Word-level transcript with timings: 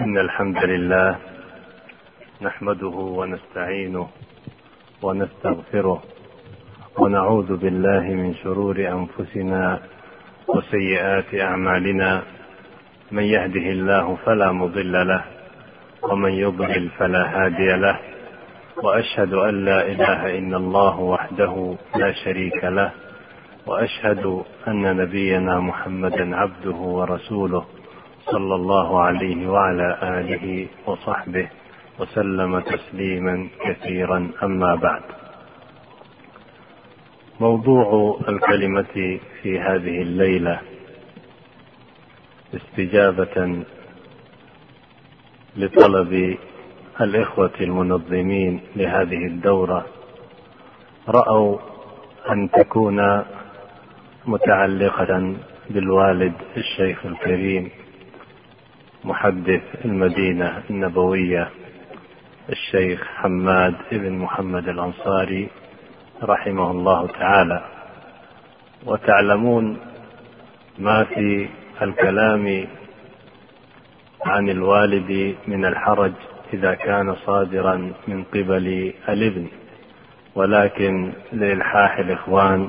إن 0.00 0.18
الحمد 0.18 0.64
لله 0.64 1.18
نحمده 2.42 2.96
ونستعينه 3.18 4.08
ونستغفره 5.02 6.02
ونعوذ 6.98 7.56
بالله 7.56 8.00
من 8.00 8.34
شرور 8.34 8.76
أنفسنا 8.78 9.80
وسيئات 10.48 11.34
أعمالنا. 11.34 12.22
من 13.12 13.22
يهده 13.22 13.66
الله 13.76 14.16
فلا 14.24 14.52
مضل 14.52 15.08
له 15.08 15.24
ومن 16.02 16.32
يضلل 16.32 16.88
فلا 16.88 17.22
هادي 17.36 17.70
له. 17.76 17.98
وأشهد 18.82 19.34
أن 19.34 19.64
لا 19.64 19.86
إله 19.86 20.38
إلا 20.38 20.56
الله 20.56 21.00
وحده 21.00 21.76
لا 21.96 22.12
شريك 22.12 22.64
له. 22.64 22.90
وأشهد 23.66 24.42
أن 24.68 24.96
نبينا 24.96 25.60
محمدا 25.60 26.36
عبده 26.36 26.76
ورسوله. 26.98 27.64
صلى 28.32 28.54
الله 28.54 29.00
عليه 29.02 29.48
وعلى 29.48 29.98
آله 30.02 30.66
وصحبه 30.86 31.48
وسلم 31.98 32.60
تسليما 32.60 33.48
كثيرا. 33.64 34.30
أما 34.42 34.74
بعد 34.74 35.02
موضوع 37.40 38.18
الكلمة 38.28 39.18
في 39.42 39.60
هذه 39.60 40.02
الليلة 40.02 40.60
استجابة 42.54 43.64
لطلب 45.56 46.36
الإخوة 47.00 47.50
المنظمين 47.60 48.60
لهذه 48.76 49.26
الدورة. 49.26 49.86
رأوا 51.08 51.58
أن 52.30 52.50
تكون 52.50 53.24
متعلقة 54.26 55.34
بالوالد 55.70 56.32
الشيخ 56.56 57.06
الكريم 57.06 57.70
محدث 59.04 59.62
المدينة 59.84 60.62
النبوية 60.70 61.48
الشيخ 62.48 63.04
حماد 63.16 63.74
بن 63.92 64.12
محمد 64.12 64.68
الأنصاري 64.68 65.48
رحمه 66.22 66.70
الله 66.70 67.06
تعالى. 67.06 67.64
وتعلمون 68.86 69.78
ما 70.78 71.04
في 71.04 71.48
الكلام 71.82 72.66
عن 74.26 74.50
الوالد 74.50 75.36
من 75.46 75.64
الحرج 75.64 76.12
إذا 76.54 76.74
كان 76.74 77.14
صادرا 77.14 77.92
من 78.08 78.24
قبل 78.24 78.92
الابن 79.08 79.46
ولكن 80.34 81.12
لإلحاح 81.32 81.98
الإخوان 81.98 82.68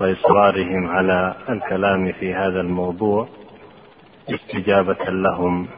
وإصرارهم 0.00 0.86
على 0.86 1.34
الكلام 1.48 2.12
في 2.12 2.34
هذا 2.34 2.60
الموضوع 2.60 3.28
استجابة 4.30 5.04
لهم 5.10 5.68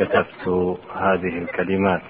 كتبت 0.00 0.48
هذه 0.94 1.38
الكلمات. 1.38 2.02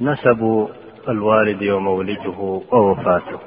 نسب 0.00 0.68
الوالد 1.08 1.62
ومولده 1.62 2.62
ووفاته. 2.72 3.38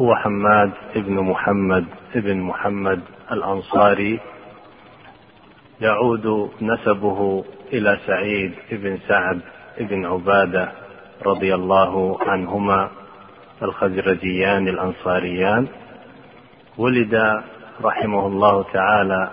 هو 0.00 0.14
حماد 0.14 0.72
بن 0.96 1.14
محمد 1.14 1.86
بن 2.14 2.40
محمد 2.40 3.00
الأنصاري. 3.32 4.20
يعود 5.80 6.50
نسبه 6.62 7.44
إلى 7.72 7.98
سعيد 8.06 8.54
بن 8.70 8.98
سعد 9.08 9.40
بن 9.80 10.06
عبادة 10.06 10.87
رضي 11.26 11.54
الله 11.54 12.18
عنهما 12.22 12.90
الخزرجيان 13.62 14.68
الأنصاريان 14.68 15.66
ولد 16.78 17.42
رحمه 17.84 18.26
الله 18.26 18.62
تعالى 18.72 19.30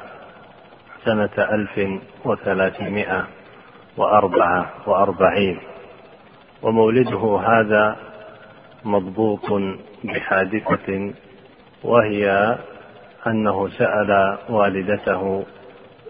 سنة 1.05 1.29
ألف 1.37 2.01
وثلاثمائة 2.25 3.27
وأربعة 3.97 4.69
وأربعين 4.87 5.59
ومولده 6.61 7.39
هذا 7.47 7.95
مضبوط 8.85 9.45
بحادثة 10.03 11.13
وهي 11.83 12.57
أنه 13.27 13.69
سأل 13.69 14.37
والدته 14.49 15.45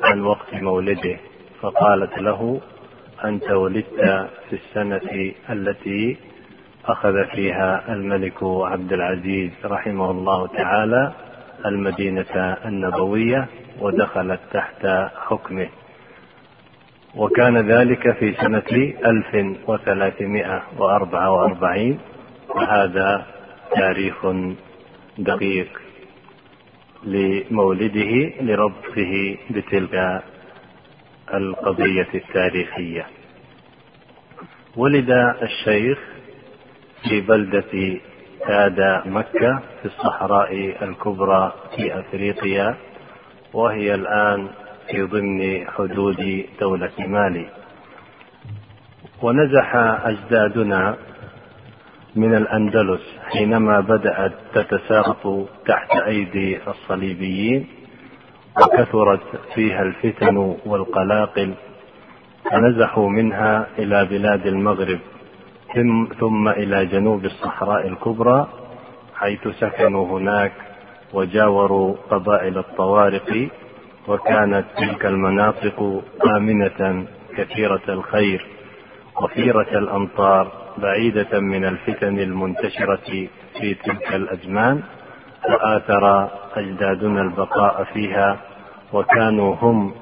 عن 0.04 0.22
وقت 0.22 0.54
مولده 0.54 1.18
فقالت 1.62 2.18
له 2.18 2.62
أنت 3.26 3.52
ولدت 3.52 4.30
في 4.50 4.54
السنة 4.54 5.32
التي 5.50 6.18
أخذ 6.86 7.26
فيها 7.26 7.94
الملك 7.94 8.44
عبد 8.44 8.94
العزيز 8.94 9.52
رحمه 9.66 10.12
الله 10.12 10.48
تعالى 10.48 11.14
المدينة 11.66 12.58
النبوية 12.66 13.48
ودخلت 13.80 14.40
تحت 14.52 14.86
حكمه. 15.28 15.68
وكان 17.16 17.58
ذلك 17.58 18.12
في 18.12 18.34
سنة 18.34 18.94
ألف 19.06 19.58
وثلاثمائة 19.68 20.64
وأربعة 20.78 21.32
وأربعين 21.32 22.00
وهذا 22.50 23.26
تاريخ 23.76 24.26
دقيق 25.18 25.82
لمولده 27.04 28.32
لربطه 28.42 29.38
بتلك 29.50 30.22
القضية 31.34 32.08
التاريخية. 32.16 33.06
ولد 34.78 35.12
الشيخ 35.42 36.00
في 37.10 37.22
بلدة 37.22 38.00
تادا 38.48 39.02
مكة 39.06 39.60
في 39.82 39.86
الصحراء 39.86 40.76
الكبرى 40.84 41.54
في 41.76 42.00
أفريقيا 42.00 42.76
وهي 43.54 43.96
الآن 43.96 44.48
في 44.90 45.02
ضمن 45.02 45.68
حدود 45.68 46.46
دولة 46.62 46.92
مالي. 47.00 47.50
ونزح 49.22 49.76
أجدادنا 50.06 50.96
من 52.16 52.36
الأندلس 52.36 53.02
حينما 53.32 53.80
بدأت 53.80 54.32
تتساقط 54.54 55.50
تحت 55.68 55.92
أيدي 56.08 56.58
الصليبيين 56.68 57.68
وكثرت 58.62 59.22
فيها 59.56 59.82
الفتن 59.82 60.38
والقلاقل 60.66 61.54
فنزحوا 62.52 63.10
منها 63.10 63.68
إلى 63.80 64.06
بلاد 64.06 64.48
المغرب 64.48 65.00
ثم 66.20 66.48
إلى 66.50 66.86
جنوب 66.86 67.26
الصحراء 67.26 67.88
الكبرى 67.88 68.48
حيث 69.16 69.48
سكنوا 69.48 70.08
هناك 70.20 70.52
وجاوروا 71.14 71.96
قبائل 72.10 72.58
الطوارق 72.58 73.48
وكانت 74.08 74.66
تلك 74.78 75.06
المناطق 75.06 76.04
آمنة 76.38 77.06
كثيرة 77.38 77.82
الخير 77.90 78.46
وفيرة 79.22 79.78
الأمطار 79.78 80.52
بعيدة 80.78 81.40
من 81.40 81.66
الفتن 81.66 82.20
المنتشرة 82.20 83.28
في 83.60 83.74
تلك 83.74 84.16
الأزمان 84.16 84.82
وآثر 85.50 86.30
أجدادنا 86.56 87.22
البقاء 87.22 87.84
فيها 87.94 88.38
وكانوا 88.94 89.56
هم 89.56 89.94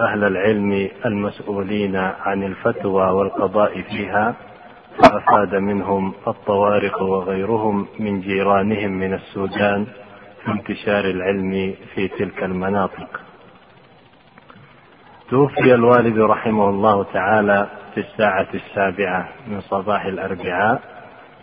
أهل 0.00 0.24
العلم 0.24 0.88
المسؤولين 1.06 1.96
عن 1.96 2.42
الفتوى 2.42 3.10
والقضاء 3.10 3.82
فيها 3.82 4.34
فأفاد 4.98 5.54
منهم 5.54 6.12
الطوارق 6.28 7.02
وغيرهم 7.02 7.86
من 7.98 8.20
جيرانهم 8.20 8.90
من 8.90 9.14
السودان 9.14 9.86
في 10.44 10.50
انتشار 10.52 11.04
العلم 11.04 11.74
في 11.94 12.08
تلك 12.08 12.44
المناطق. 12.44 13.20
توفي 15.30 15.74
الوالد 15.74 16.18
رحمه 16.18 16.68
الله 16.68 17.04
تعالى 17.04 17.66
في 17.94 18.00
الساعة 18.00 18.46
السابعة 18.54 19.28
من 19.48 19.60
صباح 19.60 20.04
الأربعاء 20.04 20.80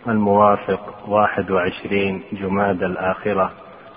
الموافق 0.08 1.08
واحد 1.08 1.50
وعشرين 1.50 2.22
جماد 2.32 2.82
الآخرة 2.82 3.50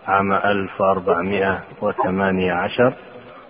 عام 0.08 0.34
ألف 0.34 0.82
وأربعمائة 0.82 1.60
وثمانية 1.82 2.54
عشر. 2.54 2.94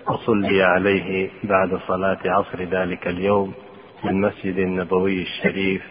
وصلي 0.09 0.63
عليه 0.63 1.29
بعد 1.43 1.79
صلاة 1.87 2.17
عصر 2.25 2.63
ذلك 2.63 3.07
اليوم 3.07 3.53
في 4.01 4.07
المسجد 4.09 4.57
النبوي 4.57 5.21
الشريف 5.21 5.81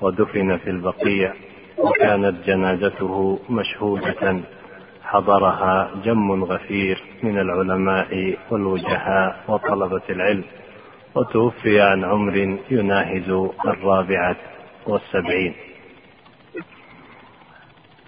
ودفن 0.00 0.56
في 0.56 0.70
البقيع 0.70 1.32
وكانت 1.78 2.46
جنازته 2.46 3.38
مشهودة. 3.50 4.40
حضرها 5.04 5.90
جم 6.04 6.44
غفير 6.44 7.02
من 7.22 7.38
العلماء 7.38 8.38
والوجهاء 8.50 9.44
وطلبة 9.48 10.02
العلم 10.10 10.44
وتوفي 11.14 11.80
عن 11.80 12.04
عمر 12.04 12.58
يناهز 12.70 13.30
الرابعة 13.66 14.36
والسبعين. 14.86 15.54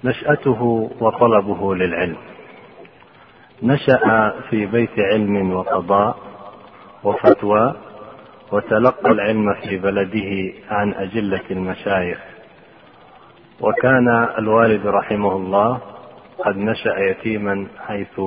نشأته 0.04 0.90
وطلبه 1.00 1.74
للعلم. 1.74 2.16
نشأ 3.62 4.32
في 4.50 4.66
بيت 4.66 4.98
علم 4.98 5.52
وقضاء 5.52 6.16
وفتوى 7.04 7.74
وتلقى 8.52 9.10
العلم 9.10 9.54
في 9.54 9.78
بلده 9.78 10.52
عن 10.70 10.94
أجلة 10.94 11.40
المشايخ. 11.50 12.18
وكان 13.60 14.28
الوالد 14.38 14.86
رحمه 14.86 15.36
الله 15.36 15.80
قد 16.44 16.56
نشأ 16.56 16.98
يتيما 16.98 17.66
حيث 17.86 18.20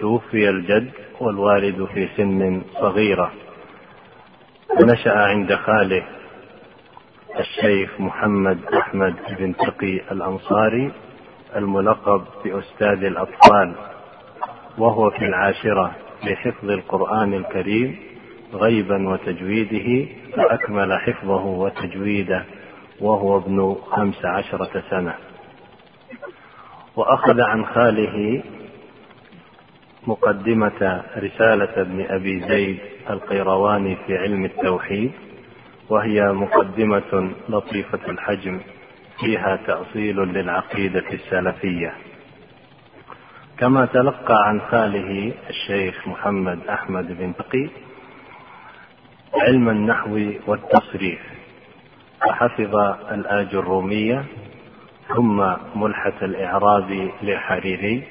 توفي 0.00 0.48
الجد 0.48 0.90
والوالد 1.20 1.84
في 1.84 2.08
سن 2.16 2.62
صغيرة. 2.80 3.32
نشأ 4.82 5.18
عند 5.18 5.54
خاله 5.54 6.02
الشيخ 7.40 8.00
محمد 8.00 8.58
أحمد 8.74 9.14
بن 9.38 9.56
تقي 9.56 10.00
الأنصاري 10.12 10.92
الملقب 11.56 12.24
بأستاذ 12.44 13.04
الأطفال. 13.04 13.74
وهو 14.78 15.10
في 15.10 15.24
العاشرة 15.24 15.92
لحفظ 16.24 16.70
القرآن 16.70 17.34
الكريم 17.34 17.96
غيبا 18.54 19.08
وتجويده 19.08 20.08
فأكمل 20.36 20.98
حفظه 20.98 21.46
وتجويده 21.46 22.44
وهو 23.00 23.38
ابن 23.38 23.76
خمس 23.90 24.24
عشرة 24.24 24.82
سنة. 24.90 25.14
وأخذ 26.96 27.40
عن 27.40 27.66
خاله 27.66 28.42
مقدمة 30.06 31.02
رسالة 31.16 31.80
ابن 31.82 32.06
أبي 32.08 32.40
زيد 32.40 32.78
القيرواني 33.10 33.96
في 34.06 34.16
علم 34.18 34.44
التوحيد 34.44 35.12
وهي 35.88 36.32
مقدمة 36.32 37.32
لطيفة 37.48 38.10
الحجم 38.10 38.60
فيها 39.20 39.56
تأصيل 39.66 40.16
للعقيدة 40.16 41.04
السلفية. 41.12 41.94
كما 43.60 43.86
تلقى 43.86 44.34
عن 44.46 44.60
خاله 44.60 45.32
الشيخ 45.50 46.08
محمد 46.08 46.58
أحمد 46.68 47.18
بن 47.18 47.34
تقي 47.36 47.68
علم 49.34 49.68
النحو 49.68 50.32
والتصريف 50.46 51.20
فحفظ 52.20 52.76
الآج 53.12 53.54
الرومية 53.54 54.24
ثم 55.08 55.52
ملحة 55.74 56.12
الإعراب 56.22 57.10
للحريري 57.22 58.02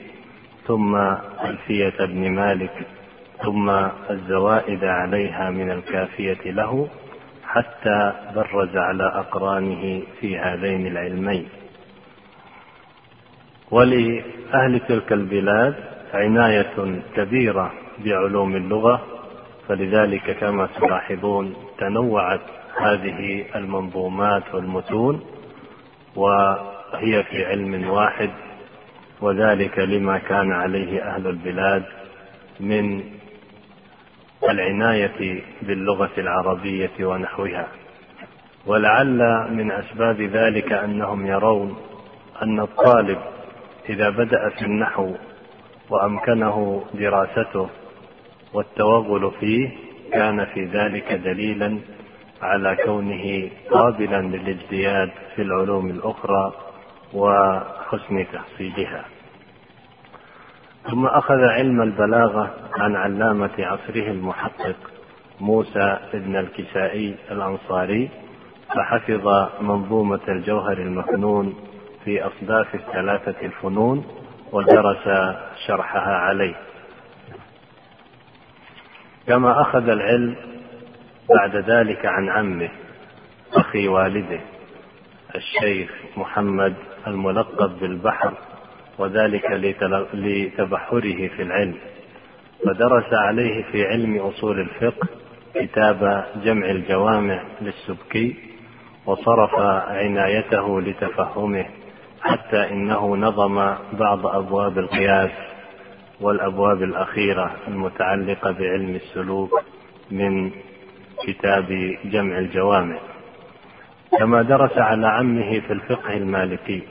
ثم 0.68 0.96
ألفية 1.46 1.94
ابن 2.00 2.32
مالك 2.32 2.88
ثم 3.44 3.70
الزوائد 4.10 4.84
عليها 4.84 5.50
من 5.50 5.72
الكافية 5.72 6.52
له 6.52 6.88
حتى 7.46 8.14
برز 8.36 8.78
على 8.78 9.04
أقرانه 9.04 10.02
في 10.20 10.38
هذين 10.38 10.88
العلمين. 10.88 11.48
ولأهل 13.72 14.80
تلك 14.88 15.12
البلاد 15.12 15.76
عناية 16.14 17.02
كبيرة 17.16 17.72
بعلوم 18.06 18.56
اللغة 18.56 19.02
فلذلك 19.68 20.38
كما 20.40 20.70
تلاحظون 20.80 21.56
تنوعت 21.78 22.42
هذه 22.82 23.46
المنظومات 23.56 24.44
والمتون 24.54 25.22
وهي 26.16 27.24
في 27.24 27.46
علم 27.46 27.90
واحد 27.90 28.30
وذلك 29.22 29.80
لما 29.80 30.18
كان 30.18 30.52
عليه 30.52 31.02
أهل 31.02 31.28
البلاد 31.28 31.84
من 32.60 33.04
العناية 34.50 35.44
باللغة 35.62 36.12
العربية 36.18 36.92
ونحوها. 37.00 37.68
ولعل 38.66 39.48
من 39.52 39.72
أسباب 39.72 40.22
ذلك 40.22 40.72
أنهم 40.72 41.26
يرون 41.28 41.78
أن 42.42 42.60
الطالب 42.60 43.18
إذا 43.90 44.10
بدأ 44.10 44.50
في 44.50 44.62
النحو 44.66 45.16
وأمكنه 45.90 46.84
دراسته 46.94 47.70
والتوغل 48.54 49.32
فيه 49.40 49.70
كان 50.14 50.46
في 50.46 50.66
ذلك 50.66 51.14
دليلا 51.14 51.80
على 52.42 52.78
كونه 52.86 53.50
قابلا 53.72 54.22
للازدياد 54.22 55.10
في 55.36 55.42
العلوم 55.42 55.90
الأخرى 55.90 56.54
وحسن 57.14 58.26
تحصيلها. 58.34 59.06
ثم 60.90 61.06
أخذ 61.06 61.40
علم 61.40 61.82
البلاغة 61.82 62.54
عن 62.74 62.96
علامة 62.96 63.52
عصره 63.60 64.12
المحقق 64.12 64.76
موسى 65.40 65.98
بن 66.14 66.36
الكسائي 66.36 67.16
الأنصاري 67.32 68.10
فحفظ 68.76 69.50
منظومة 69.62 70.20
الجوهر 70.28 70.78
المكنون 70.78 71.56
في 72.06 72.22
أصداف 72.22 72.76
الثلاثة 72.76 73.46
الفنون 73.46 74.06
ودرس 74.52 75.36
شرحها 75.68 76.16
عليه. 76.16 76.56
كما 79.28 79.62
أخذ 79.62 79.90
العلم 79.90 80.36
بعد 81.30 81.56
ذلك 81.56 82.06
عن 82.06 82.30
عمه 82.30 82.70
أخي 83.54 83.88
والده 83.88 84.40
الشيخ 85.36 85.92
محمد 86.18 86.76
الملقب 87.08 87.80
بالبحر 87.80 88.34
وذلك 88.98 89.46
لتبحره 90.14 91.28
في 91.28 91.42
العلم. 91.42 91.78
فدرس 92.66 93.14
عليه 93.14 93.64
في 93.72 93.86
علم 93.86 94.18
أصول 94.18 94.60
الفقه 94.60 95.08
كتاب 95.56 96.26
جمع 96.44 96.70
الجوامع 96.70 97.44
للسبكي 97.62 98.36
وصرف 99.06 99.56
عنايته 99.90 100.82
لتفهمه. 100.82 101.66
حتى 102.22 102.70
إنه 102.72 103.16
نظم 103.16 103.56
بعض 103.94 104.26
أبواب 104.28 104.78
القياس 104.78 105.32
والأبواب 106.22 106.84
الأخيرة 106.84 107.56
المتعلقة 107.68 108.52
بعلم 108.52 108.96
السلوك 108.96 109.62
من 110.12 110.52
كتاب 111.28 111.96
جمع 112.06 112.38
الجوامع. 112.38 112.98
كما 114.20 114.42
درس 114.42 114.78
على 114.78 115.08
عمه 115.08 115.60
في 115.60 115.74
الفقه 115.74 116.14
المالكي 116.14 116.84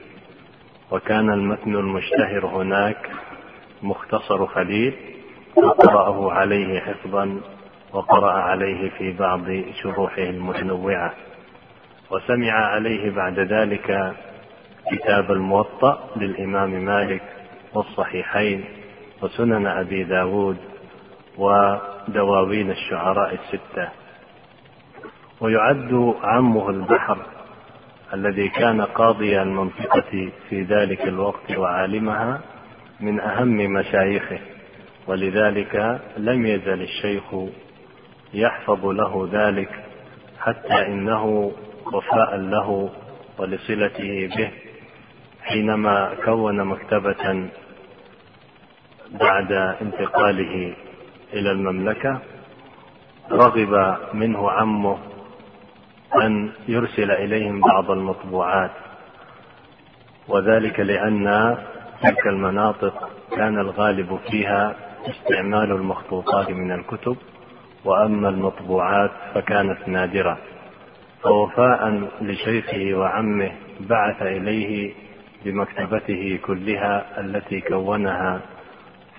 وكان 0.91 1.31
المتن 1.31 1.75
المشتهر 1.75 2.47
هناك 2.47 3.11
مختصر 3.83 4.47
خليل 4.47 4.95
فقرأه 5.57 6.33
عليه 6.33 6.81
حفظا 6.81 7.41
وقرأ 7.93 8.33
عليه 8.33 8.91
في 8.91 9.13
بعض 9.13 9.41
شروحه 9.83 10.23
المتنوعة 10.23 11.13
وسمع 12.11 12.53
عليه 12.53 13.11
بعد 13.11 13.39
ذلك 13.39 14.15
كتاب 14.91 15.33
الموطأ 15.33 16.11
للإمام 16.17 16.85
مالك 16.85 17.23
والصحيحين 17.75 18.65
وسنن 19.23 19.67
أبي 19.67 20.05
داود 20.05 20.57
ودواوين 21.39 22.71
الشعراء 22.71 23.35
الستة. 23.35 23.89
ويعد 25.41 26.15
عمه 26.23 26.71
البحر 26.71 27.19
الذي 28.15 28.49
كان 28.49 28.81
قاضي 28.81 29.43
المنطقة 29.43 30.31
في 30.49 30.63
ذلك 30.63 31.03
الوقت 31.09 31.57
وعالمها 31.57 32.41
من 33.01 33.21
أهم 33.21 33.57
مشايخه 33.57 34.39
ولذلك 35.07 36.01
لم 36.17 36.47
يزل 36.47 36.83
الشيخ 36.83 37.25
يحفظ 38.35 38.87
له 38.87 39.29
ذلك 39.33 39.71
حتى 40.41 40.87
إنه 40.87 41.53
وفاء 41.93 42.37
له 42.37 42.91
ولصلته 43.39 44.31
به. 44.37 44.51
حينما 45.49 46.15
كون 46.25 46.65
مكتبة 46.65 47.49
بعد 49.21 49.53
انتقاله 49.83 50.75
إلى 51.33 51.51
المملكة 51.51 52.19
رغب 53.33 53.97
منه 54.15 54.51
عمه 54.51 54.99
أن 56.23 56.53
يرسل 56.69 57.11
إليهم 57.11 57.61
بعض 57.61 57.91
المطبوعات. 57.91 58.71
وذلك 60.29 60.81
لأن 60.81 61.57
تلك 62.03 62.27
المناطق 62.27 63.11
كان 63.37 63.59
الغالب 63.59 64.19
فيها 64.31 64.75
استعمال 65.07 65.73
المخطوطات 65.73 66.51
من 66.51 66.73
الكتب 66.73 67.17
وأما 67.85 68.29
المطبوعات 68.29 69.11
فكانت 69.35 69.89
نادرة. 69.89 70.39
فوفاء 71.23 72.09
لشيخه 72.23 72.95
وعمه 72.95 73.53
بعث 73.81 74.23
إليه 74.23 74.95
بمكتبته 75.45 76.39
كلها 76.47 77.21
التي 77.21 77.61
كونها 77.61 78.41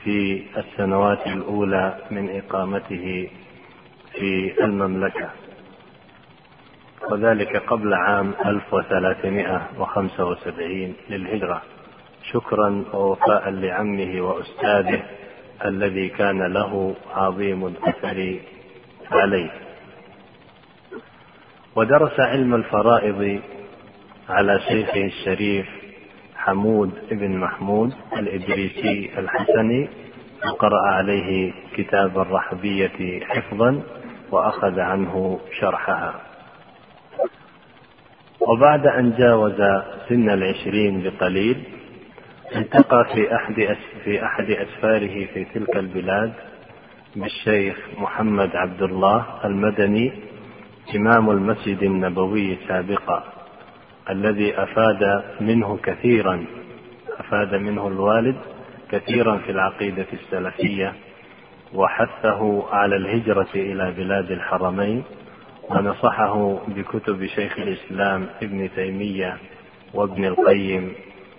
في 0.03 0.43
السنوات 0.57 1.27
الأولى 1.27 1.97
من 2.11 2.29
إقامته 2.37 3.29
في 4.19 4.63
المملكة. 4.63 5.29
وذلك 7.11 7.57
قبل 7.57 7.93
عام 7.93 8.33
1375 8.45 10.93
للهجرة. 11.09 11.61
شكرا 12.31 12.85
ووفاء 12.93 13.49
لعمه 13.49 14.21
وأستاذه 14.21 15.03
الذي 15.65 16.09
كان 16.09 16.53
له 16.53 16.95
عظيم 17.15 17.67
الأثر 17.67 18.39
عليه. 19.11 19.49
ودرس 21.75 22.19
علم 22.19 22.55
الفرائض 22.55 23.39
على 24.29 24.59
شيخه 24.59 25.05
الشريف 25.05 25.78
حمود 26.39 26.91
بن 27.11 27.37
محمود 27.37 27.93
الإدريسي 28.17 29.11
الحسني 29.17 29.89
وقرأ 30.45 30.81
عليه 30.87 31.53
كتاب 31.75 32.19
الرحبية 32.19 33.25
حفظا 33.25 33.81
وأخذ 34.31 34.79
عنه 34.79 35.39
شرحها. 35.59 36.21
وبعد 38.39 38.87
أن 38.87 39.13
جاوز 39.17 39.61
سن 40.09 40.29
العشرين 40.29 41.03
بقليل 41.03 41.63
التقى 42.55 43.05
في 43.13 43.35
أحد 43.35 43.77
في 44.03 44.23
أحد 44.25 44.51
أسفاره 44.51 45.25
في 45.33 45.45
تلك 45.53 45.77
البلاد 45.77 46.33
بالشيخ 47.15 47.77
محمد 47.97 48.55
عبد 48.55 48.81
الله 48.81 49.25
المدني 49.45 50.11
إمام 50.95 51.29
المسجد 51.29 51.83
النبوي 51.83 52.57
سابقا. 52.67 53.23
الذي 54.09 54.63
أفاد 54.63 55.23
منه 55.41 55.77
كثيرا 55.83 56.45
أفاد 57.19 57.55
منه 57.55 57.87
الوالد 57.87 58.35
كثيرا 58.91 59.37
في 59.37 59.51
العقيدة 59.51 60.05
السلفية 60.13 60.93
وحثه 61.73 62.69
على 62.71 62.95
الهجرة 62.95 63.47
إلى 63.55 63.91
بلاد 63.91 64.31
الحرمين 64.31 65.03
ونصحه 65.69 66.59
بكتب 66.67 67.25
شيخ 67.25 67.59
الإسلام 67.59 68.27
ابن 68.43 68.69
تيمية 68.75 69.37
وابن 69.93 70.25
القيم 70.25 70.93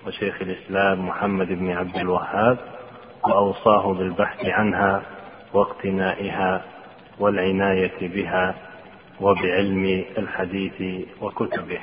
وشيخ 0.07 0.43
الإسلام 0.43 1.07
محمد 1.09 1.49
بن 1.49 1.71
عبد 1.71 1.97
الوهاب 1.97 2.59
وأوصاه 3.25 3.93
بالبحث 3.95 4.45
عنها 4.47 5.03
واقتنائها 5.53 6.62
والعناية 7.19 8.09
بها 8.09 8.55
وبعلم 9.21 10.05
الحديث 10.19 11.07
وكتبه. 11.21 11.79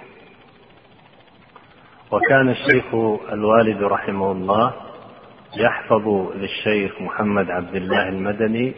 وكان 2.12 2.50
الشيخ 2.50 2.86
الوالد 3.32 3.84
رحمه 3.84 4.32
الله 4.32 4.74
يحفظ 5.58 6.08
للشيخ 6.36 7.02
محمد 7.02 7.52
عبد 7.52 7.76
الله 7.76 8.10
المدني 8.10 8.74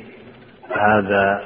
هذا 0.71 1.41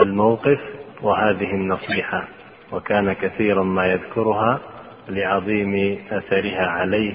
الموقف 0.00 0.58
وهذه 1.02 1.50
النصيحة 1.50 2.28
وكان 2.72 3.12
كثيرا 3.12 3.62
ما 3.62 3.86
يذكرها 3.86 4.60
لعظيم 5.08 5.98
أثرها 6.10 6.66
عليه 6.66 7.14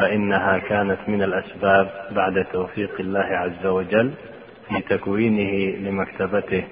فإنها 0.00 0.58
كانت 0.58 0.98
من 1.08 1.22
الأسباب 1.22 1.90
بعد 2.10 2.44
توفيق 2.52 3.00
الله 3.00 3.20
عز 3.20 3.66
وجل 3.66 4.12
في 4.68 4.80
تكوينه 4.80 5.76
لمكتبته 5.88 6.64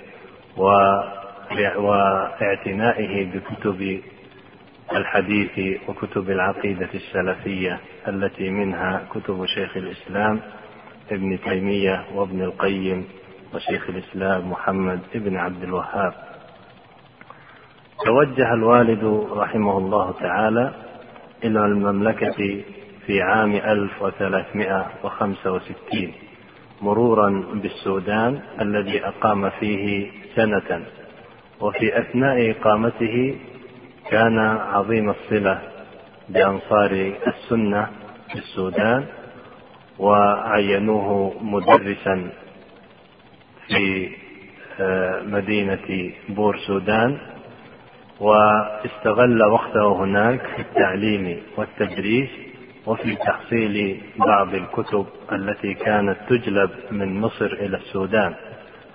واعتنائه 1.76 3.26
بكتب 3.32 4.00
الحديث 4.92 5.80
وكتب 5.88 6.30
العقيدة 6.30 6.88
السلفية 6.94 7.80
التي 8.08 8.50
منها 8.50 9.06
كتب 9.14 9.46
شيخ 9.46 9.76
الإسلام 9.76 10.40
ابن 11.10 11.40
تيمية 11.40 12.04
وابن 12.14 12.42
القيم 12.42 13.04
وشيخ 13.54 13.88
الإسلام 13.88 14.50
محمد 14.50 15.00
ابن 15.14 15.36
عبد 15.36 15.62
الوهاب. 15.62 16.12
توجه 18.06 18.54
الوالد 18.54 19.04
رحمه 19.32 19.78
الله 19.78 20.12
تعالى 20.20 20.72
إلى 21.44 21.64
المملكة 21.66 22.62
في 23.06 23.22
عام 23.22 23.54
1365 23.56 26.12
مرورا 26.82 27.44
بالسودان 27.54 28.40
الذي 28.60 29.04
أقام 29.06 29.50
فيه 29.50 30.10
سنة 30.36 30.84
وفي 31.60 31.98
أثناء 31.98 32.50
إقامته 32.50 33.36
كان 34.12 34.38
عظيم 34.74 35.10
الصلة 35.10 35.58
بأنصار 36.28 37.12
السنة 37.26 37.88
في 38.32 38.38
السودان 38.38 39.04
وعينوه 39.98 41.34
مدرسا 41.42 42.30
في 43.68 44.10
آه، 44.80 45.22
مدينة 45.22 46.12
بور 46.28 46.58
سودان 46.58 47.18
واستغل 48.20 49.42
وقته 49.42 50.04
هناك 50.04 50.40
في 50.56 50.62
التعليم 50.62 51.42
والتدريس 51.56 52.30
وفي 52.86 53.16
تحصيل 53.16 54.00
بعض 54.16 54.54
الكتب 54.54 55.06
التي 55.32 55.74
كانت 55.74 56.16
تجلب 56.28 56.70
من 56.90 57.20
مصر 57.20 57.46
إلى 57.46 57.76
السودان 57.76 58.34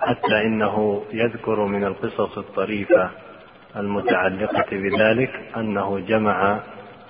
حتى 0.00 0.42
إنه 0.46 1.02
يذكر 1.12 1.64
من 1.64 1.84
القصص 1.84 2.38
الطريفة 2.38 3.10
المتعلقة 3.76 4.66
بذلك 4.72 5.30
أنه 5.56 5.98
جمع 5.98 6.60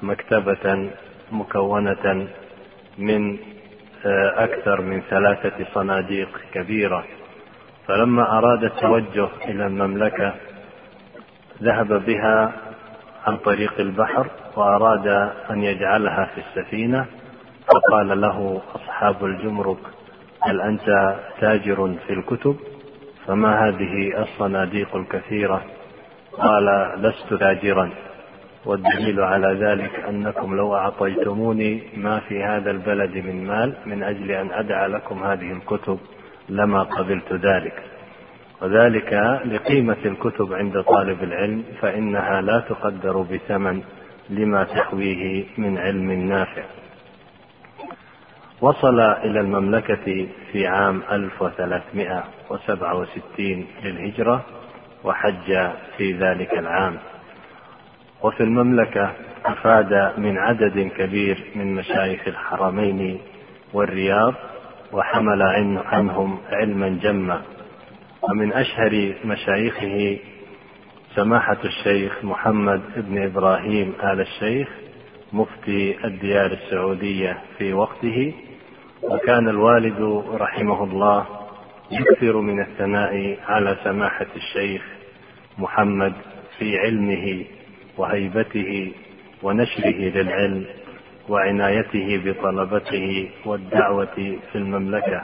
مكتبة 0.03 0.91
مكونة 1.33 2.29
من 2.99 3.39
آه، 4.07 4.45
أكثر 4.45 4.81
من 4.81 5.03
ثلاثة 5.11 5.67
صناديق 5.75 6.29
كبيرة. 6.55 7.05
فلما 7.87 8.39
أراد 8.39 8.65
التوجه 8.65 9.29
إلى 9.45 9.67
المملكة 9.67 10.35
ذهب 11.63 12.05
بها 12.07 12.53
عن 13.27 13.37
طريق 13.37 13.81
البحر 13.81 14.27
وأراد 14.57 15.07
أن 15.51 15.63
يجعلها 15.63 16.31
في 16.35 16.41
السفينة. 16.41 17.07
فقال 17.67 18.21
له 18.21 18.63
أصحاب 18.75 19.25
الجمرك 19.25 19.79
هل 20.43 20.61
أنت 20.61 21.17
تاجر 21.41 21.95
في 22.07 22.13
الكتب؟ 22.13 22.57
فما 23.27 23.69
هذه 23.69 24.23
الصناديق 24.23 24.97
الكثيرة؟ 24.97 25.63
قال 26.39 26.93
لست 27.03 27.35
تاجرا. 27.35 27.91
والدليل 28.65 29.21
على 29.21 29.67
ذلك 29.67 30.01
أنكم 30.09 30.57
لو 30.57 30.75
أعطيتموني 30.75 31.83
ما 31.97 32.21
في 32.21 32.43
هذا 32.43 32.71
البلد 32.71 33.17
من 33.17 33.47
مال 33.47 33.73
من 33.87 34.03
أجل 34.03 34.31
أن 34.31 34.51
أدع 34.53 34.87
لكم 34.87 35.25
هذه 35.25 35.53
الكتب 35.53 35.99
لما 36.49 36.83
قبلت 36.83 37.33
ذلك. 37.33 37.83
وذلك 38.63 39.41
لقيمة 39.45 39.97
الكتب 40.05 40.53
عند 40.53 40.83
طالب 40.83 41.23
العلم 41.23 41.65
فإنها 41.81 42.41
لا 42.41 42.61
تقدر 42.61 43.23
بثمن 43.23 43.83
لما 44.31 44.65
تحويه 44.65 45.45
من 45.59 45.79
علم 45.79 46.13
نافع. 46.13 46.63
وصل 48.61 49.01
إلى 49.01 49.41
المملكة 49.41 50.29
في 50.53 50.67
عام 50.67 51.03
1367 51.13 53.67
للهجرة. 53.85 54.45
وحج 55.05 55.71
في 55.97 56.13
ذلك 56.13 56.53
العام. 56.59 56.97
وفي 58.23 58.41
المملكة 58.41 59.13
أفاد 59.45 60.13
من 60.19 60.39
عدد 60.39 60.91
كبير 60.99 61.45
من 61.55 61.75
مشايخ 61.75 62.29
الحرمين 62.29 63.21
والرياض 63.73 64.35
وحمل 64.93 65.43
عنهم 65.87 66.39
علما 66.51 66.89
جما. 66.89 67.43
ومن 68.23 68.53
أشهر 68.53 69.15
مشايخه 69.25 70.19
سماحة 71.15 71.59
الشيخ 71.65 72.25
محمد 72.25 72.81
بن 72.97 73.25
إبراهيم 73.25 73.93
آل 74.03 74.21
الشيخ 74.21 74.69
مفتي 75.33 76.05
الديار 76.05 76.47
السعودية 76.53 77.39
في 77.59 77.73
وقته. 77.73 78.35
وكان 79.03 79.49
الوالد 79.49 80.25
رحمه 80.35 80.85
الله 80.85 81.27
يكثر 81.91 82.41
من 82.41 82.61
الثناء 82.61 83.39
على 83.49 83.77
سماحة 83.85 84.27
الشيخ 84.37 84.83
محمد 85.59 86.13
في 86.59 86.79
علمه 86.79 87.45
وهيبته 87.99 88.93
ونشره 89.43 89.91
للعلم 90.15 90.65
وعنايته 91.29 92.23
بطلبته 92.25 93.31
والدعوة 93.47 94.15
في 94.53 94.55
المملكة. 94.55 95.23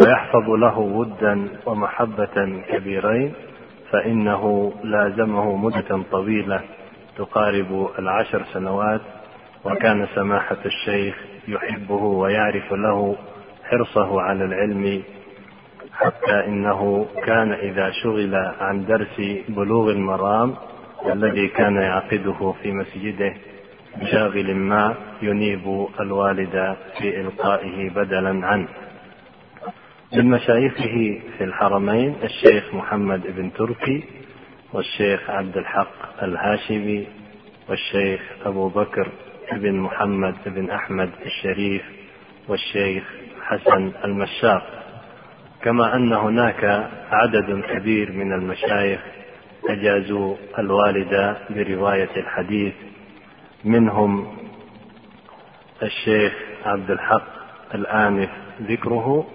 ويحفظ 0.00 0.50
له 0.50 0.78
ودا 0.78 1.48
ومحبة 1.66 2.62
كبيرين 2.72 3.32
فإنه 3.90 4.72
لازمه 4.84 5.56
مدة 5.56 6.02
طويلة 6.12 6.60
تقارب 7.16 7.90
العشر 7.98 8.42
سنوات 8.52 9.00
وكان 9.64 10.06
سماحة 10.14 10.56
الشيخ 10.66 11.16
يحبه 11.48 11.94
ويعرف 12.02 12.72
له 12.72 13.16
حرصه 13.64 14.20
على 14.20 14.44
العلم 14.44 15.02
حتى 15.94 16.46
إنه 16.46 17.06
كان 17.26 17.52
إذا 17.52 17.90
شغل 17.90 18.34
عن 18.34 18.84
درس 18.86 19.20
بلوغ 19.48 19.90
المرام 19.90 20.54
الذي 21.06 21.48
كان 21.48 21.76
يعقده 21.76 22.54
في 22.62 22.72
مسجده 22.72 23.34
بشاغل 23.96 24.54
ما 24.54 24.94
ينيب 25.22 25.86
الوالد 26.00 26.76
في 26.98 27.20
إلقائه 27.20 27.90
بدلا 27.90 28.46
عنه. 28.46 28.68
من 30.12 30.30
مشايخه 30.30 31.20
في 31.38 31.44
الحرمين 31.44 32.14
الشيخ 32.22 32.74
محمد 32.74 33.22
بن 33.36 33.52
تركي 33.52 34.04
والشيخ 34.72 35.30
عبد 35.30 35.56
الحق 35.56 36.22
الهاشمي 36.22 37.06
والشيخ 37.68 38.20
أبو 38.44 38.68
بكر 38.68 39.08
بن 39.52 39.74
محمد 39.74 40.34
بن 40.46 40.70
أحمد 40.70 41.10
الشريف 41.26 41.82
والشيخ 42.48 43.04
حسن 43.42 43.92
المشاق. 44.04 44.83
كما 45.64 45.96
أن 45.96 46.12
هناك 46.12 46.90
عدد 47.10 47.62
كبير 47.72 48.12
من 48.12 48.32
المشايخ 48.32 49.00
أجازوا 49.68 50.36
الوالد 50.58 51.36
برواية 51.50 52.16
الحديث 52.16 52.74
منهم 53.64 54.36
الشيخ 55.82 56.32
عبد 56.64 56.90
الحق 56.90 57.24
الآنف 57.74 58.30
ذكره 58.62 59.26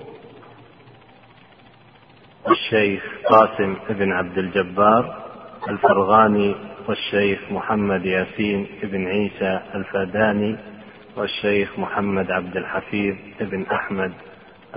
الشيخ 2.49 3.03
قاسم 3.29 3.75
بن 3.89 4.11
عبد 4.11 4.37
الجبار 4.37 5.23
الفرغاني 5.69 6.55
والشيخ 6.87 7.39
محمد 7.51 8.05
ياسين 8.05 8.67
بن 8.83 9.07
عيسى 9.07 9.59
الفاداني 9.75 10.57
والشيخ 11.17 11.79
محمد 11.79 12.31
عبد 12.31 12.57
الحفيظ 12.57 13.15
بن 13.39 13.65
أحمد 13.71 14.11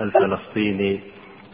الفلسطيني 0.01 0.99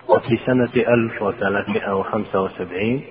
وفي 0.08 0.36
سنة 0.46 0.68
1375 0.76 3.02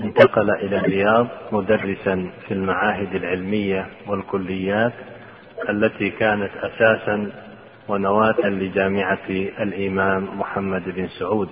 انتقل 0.00 0.50
إلى 0.50 0.76
الرياض 0.76 1.26
مدرسا 1.52 2.30
في 2.48 2.54
المعاهد 2.54 3.14
العلمية 3.14 3.86
والكليات 4.06 4.92
التي 5.68 6.10
كانت 6.10 6.50
أساسا 6.56 7.32
ونواة 7.88 8.40
لجامعة 8.48 9.18
الإمام 9.60 10.38
محمد 10.40 10.82
بن 10.86 11.08
سعود 11.08 11.48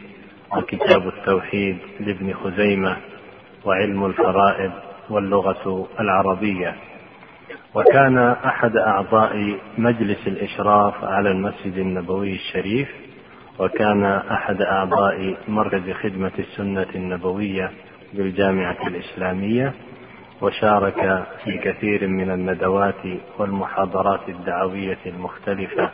وكتاب 0.58 1.08
التوحيد 1.08 1.78
لابن 2.00 2.34
خزيمة 2.34 2.98
وعلم 3.66 4.06
الفرائض 4.06 4.72
واللغة 5.10 5.88
العربية. 6.00 6.76
وكان 7.76 8.18
أحد 8.18 8.76
أعضاء 8.78 9.58
مجلس 9.78 10.28
الإشراف 10.28 11.04
على 11.04 11.32
المسجد 11.32 11.78
النبوي 11.78 12.34
الشريف 12.36 12.90
وكان 13.60 14.04
أحد 14.06 14.62
أعضاء 14.62 15.38
مركز 15.48 15.92
خدمة 15.92 16.32
السنة 16.40 16.88
النبوية 16.96 17.72
بالجامعة 18.14 18.88
الإسلامية 18.88 19.74
وشارك 20.42 21.26
في 21.44 21.58
كثير 21.58 22.08
من 22.08 22.32
الندوات 22.32 23.04
والمحاضرات 23.40 24.30
الدعوية 24.30 24.98
المختلفة 25.06 25.90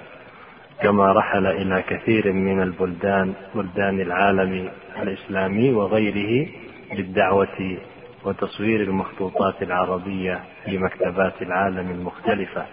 كما 0.82 1.12
رحل 1.12 1.48
إلى 1.48 1.82
كثير 1.90 2.34
من 2.34 2.62
البلدان 2.62 3.34
بلدان 3.56 4.02
العالم 4.02 4.70
الإسلامي 5.02 5.72
وغيره 5.74 6.48
للدعوة 6.94 7.78
وتصوير 8.26 8.82
المخطوطات 8.82 9.62
العربية 9.64 10.44
في 10.66 10.78
مكتبات 10.78 11.42
العالم 11.42 11.92
المختلفة. 11.92 12.66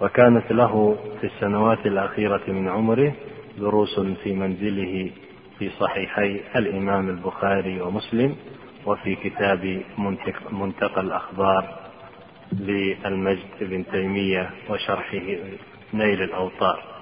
وكانت 0.00 0.52
له 0.52 0.96
في 1.20 1.26
السنوات 1.26 1.86
الأخيرة 1.86 2.42
من 2.48 2.68
عمره 2.68 3.12
دروس 3.58 4.00
في 4.00 4.32
منزله 4.32 5.10
في 5.58 5.70
صحيحي 5.70 6.40
الإمام 6.56 7.08
البخاري 7.08 7.80
ومسلم 7.80 8.36
وفي 8.86 9.14
كتاب 9.14 9.82
منتقى 10.52 11.00
الأخبار 11.00 11.78
للمجد 12.52 13.46
بن 13.60 13.84
تيمية 13.92 14.50
وشرحه 14.70 15.36
نيل 15.94 16.22
الأوطار. 16.22 16.93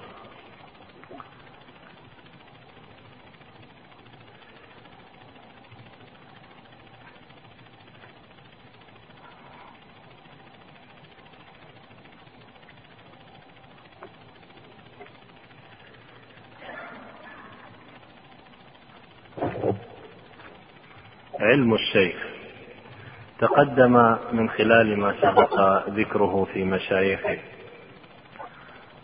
علم 21.43 21.73
الشيخ. 21.73 22.15
تقدم 23.39 24.17
من 24.31 24.49
خلال 24.49 24.99
ما 24.99 25.13
سبق 25.21 25.87
ذكره 25.89 26.47
في 26.53 26.63
مشايخه. 26.63 27.37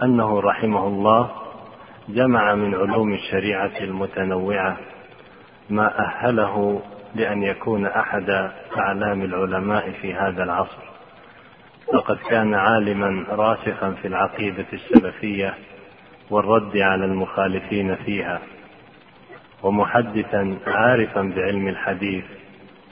أنه 0.04 0.40
رحمه 0.40 0.88
الله 0.88 1.32
جمع 2.10 2.56
من 2.56 2.76
علوم 2.76 3.14
الشريعة 3.14 3.72
المتنوعة 3.82 4.78
ما 5.70 6.00
أهله 6.00 6.82
لأن 7.16 7.44
يكون 7.44 7.86
أحد 7.86 8.30
أعلام 8.78 9.22
العلماء 9.22 9.92
في 9.92 10.14
هذا 10.14 10.44
العصر. 10.44 10.90
فقد 11.94 12.18
كان 12.30 12.54
عالما 12.54 13.26
راسخا 13.30 13.92
في 14.02 14.08
العقيدة 14.08 14.66
السلفية 14.74 15.54
والرد 16.30 16.78
على 16.78 17.06
المخالفين 17.06 17.96
فيها. 17.96 18.42
ومحدثا 19.64 20.58
عارفا 20.68 21.22
بعلم 21.22 21.68
الحديث 21.68 22.24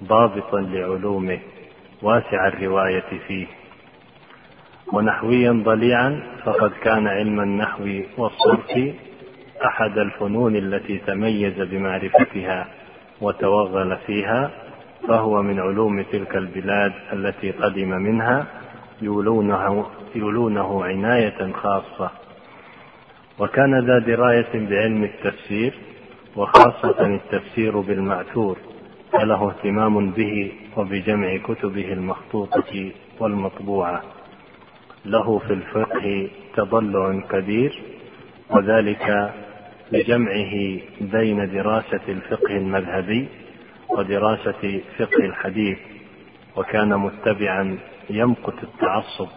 ضابطا 0.03 0.60
لعلومه 0.62 1.39
واسع 2.01 2.47
الرواية 2.47 3.19
فيه. 3.27 3.47
ونحويا 4.93 5.51
ضليعا 5.65 6.21
فقد 6.43 6.71
كان 6.84 7.08
علم 7.08 7.39
النحو 7.39 8.01
والصرف 8.17 8.95
أحد 9.65 9.97
الفنون 9.97 10.56
التي 10.56 10.97
تميز 10.97 11.62
بمعرفتها 11.62 12.67
وتوغل 13.21 13.97
فيها 13.97 14.51
فهو 15.08 15.41
من 15.41 15.60
علوم 15.60 16.01
تلك 16.01 16.36
البلاد 16.36 16.93
التي 17.13 17.51
قدم 17.51 17.89
منها 17.89 18.45
يولونه, 19.01 19.86
يولونه 20.15 20.86
عناية 20.86 21.51
خاصة. 21.51 22.12
وكان 23.39 23.80
ذا 23.86 23.99
دراية 23.99 24.67
بعلم 24.69 25.03
التفسير 25.03 25.73
وخاصة 26.38 27.06
التفسير 27.06 27.80
بالمأثور 27.80 28.58
فله 29.12 29.50
اهتمام 29.50 30.12
به 30.12 30.52
وبجمع 30.78 31.38
كتبه 31.38 31.93
المخطوطة 31.93 32.91
والمطبوعة. 33.19 34.04
له 35.06 35.39
في 35.39 35.54
الفقه 35.54 36.30
تضلع 36.56 37.19
كبير 37.30 37.82
وذلك 38.50 39.34
لجمعه 39.91 40.80
بين 41.02 41.52
دراسة 41.54 42.02
الفقه 42.10 42.58
المذهبي 42.58 43.28
ودراسة 43.89 44.82
فقه 44.97 45.26
الحديث 45.26 45.78
وكان 46.56 46.89
متبعا 46.97 47.78
يمقت 48.10 48.63
التعصب. 48.63 49.28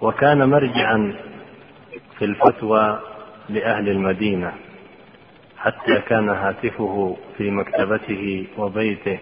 وكان 0.00 0.48
مرجعا 0.50 1.14
في 2.18 2.24
الفتوى 2.24 3.00
لأهل 3.52 3.88
المدينة 3.88 4.52
حتى 5.58 6.00
كان 6.08 6.28
هاتفه 6.28 7.16
في 7.38 7.50
مكتبته 7.50 8.46
وبيته 8.58 9.18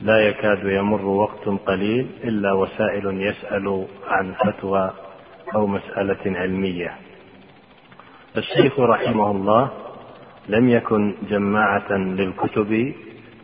لا 0.00 0.18
يكاد 0.28 0.64
يمر 0.64 1.04
وقت 1.06 1.48
قليل 1.66 2.06
إلا 2.24 2.52
وسائل 2.52 3.20
يسأل 3.22 3.86
عن 4.08 4.32
فتوى 4.32 4.90
أو 5.54 5.66
مسألة 5.66 6.38
علمية. 6.38 6.94
الشيخ 8.36 8.80
رحمه 8.80 9.30
الله 9.30 9.70
لم 10.48 10.68
يكن 10.68 11.14
جماعة 11.30 11.92
للكتب 11.92 12.92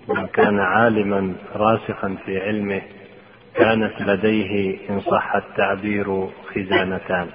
بل 0.08 0.26
كان 0.26 0.58
عالما 0.58 1.34
راسخا 1.54 2.16
في 2.26 2.40
علمه 2.40 2.82
كانت 3.54 4.00
لديه 4.02 4.78
إن 4.90 5.00
صح 5.00 5.34
التعبير 5.36 6.28
خزانتان. 6.54 7.26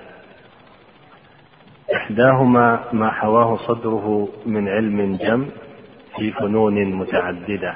إحداهما 1.95 2.84
ما 2.93 3.12
حواه 3.12 3.58
صدره 3.58 4.30
من 4.45 4.67
علم 4.69 5.15
جم 5.15 5.45
في 6.17 6.32
فنون 6.32 6.86
متعددة 6.86 7.75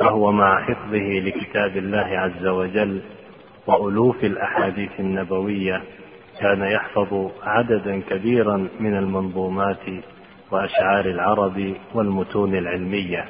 فهو 0.00 0.32
مع 0.32 0.62
حفظه 0.62 1.20
لكتاب 1.20 1.76
الله 1.76 2.06
عز 2.18 2.46
وجل 2.46 3.00
وألوف 3.66 4.24
الأحاديث 4.24 4.90
النبوية 5.00 5.82
كان 6.40 6.62
يحفظ 6.62 7.30
عددا 7.42 8.00
كبيرا 8.00 8.68
من 8.80 8.96
المنظومات 8.96 9.86
وأشعار 10.50 11.04
العرب 11.04 11.74
والمتون 11.94 12.54
العلمية. 12.54 13.24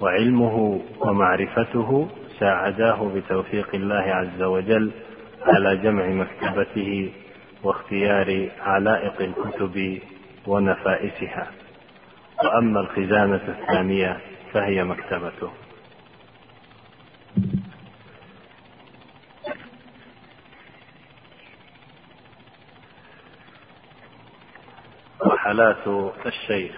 وعلمه 0.00 0.80
ومعرفته 1.00 2.08
ساعداه 2.38 3.10
بتوفيق 3.14 3.68
الله 3.74 3.94
عز 3.96 4.42
وجل 4.42 4.90
على 5.46 5.76
جمع 5.76 6.06
مكتبته 6.06 7.10
واختيار 7.62 8.48
علائق 8.60 9.20
الكتب 9.20 10.00
ونفائسها. 10.46 11.50
وأما 12.44 12.80
الخزانة 12.80 13.58
الثانية 13.58 14.20
فهي 14.52 14.84
مكتبته. 14.84 15.50
رحلات 25.26 26.12
الشيخ. 26.26 26.74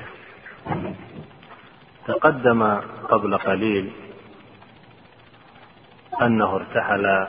تقدم 2.07 2.63
قبل 3.09 3.39
قليل 3.39 3.93
أنه 6.23 6.57
ارتحل 6.57 7.27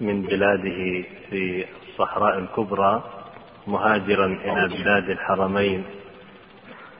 من 0.00 0.22
بلاده 0.22 1.04
في 1.30 1.66
الصحراء 1.94 2.38
الكبرى 2.38 3.02
مهاجرا 3.66 4.26
إلى 4.26 4.68
بلاد 4.68 5.10
الحرمين 5.10 5.84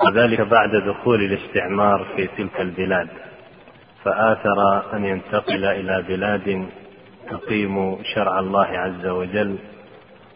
وذلك 0.06 0.40
بعد 0.40 0.70
دخول 0.76 1.22
الاستعمار 1.24 2.06
في 2.16 2.26
تلك 2.26 2.60
البلاد. 2.60 3.08
فآثر 4.04 4.82
أن 4.96 5.04
ينتقل 5.04 5.64
إلى 5.64 6.02
بلاد 6.08 6.68
تقيم 7.30 8.02
شرع 8.14 8.38
الله 8.38 8.66
عز 8.66 9.06
وجل 9.06 9.58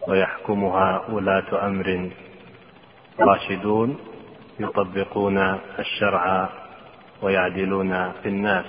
ويحكمها 0.07 1.01
ولاة 1.09 1.67
أمر 1.67 2.09
راشدون 3.19 3.97
يطبقون 4.59 5.37
الشرع 5.79 6.49
ويعدلون 7.21 8.11
في 8.11 8.29
الناس. 8.29 8.65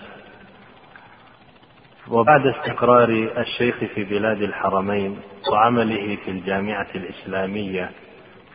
وبعد 2.11 2.47
استقرار 2.47 3.09
الشيخ 3.39 3.77
في 3.95 4.05
بلاد 4.05 4.43
الحرمين 4.43 5.17
وعمله 5.53 6.17
في 6.25 6.31
الجامعة 6.31 6.87
الإسلامية 6.95 7.91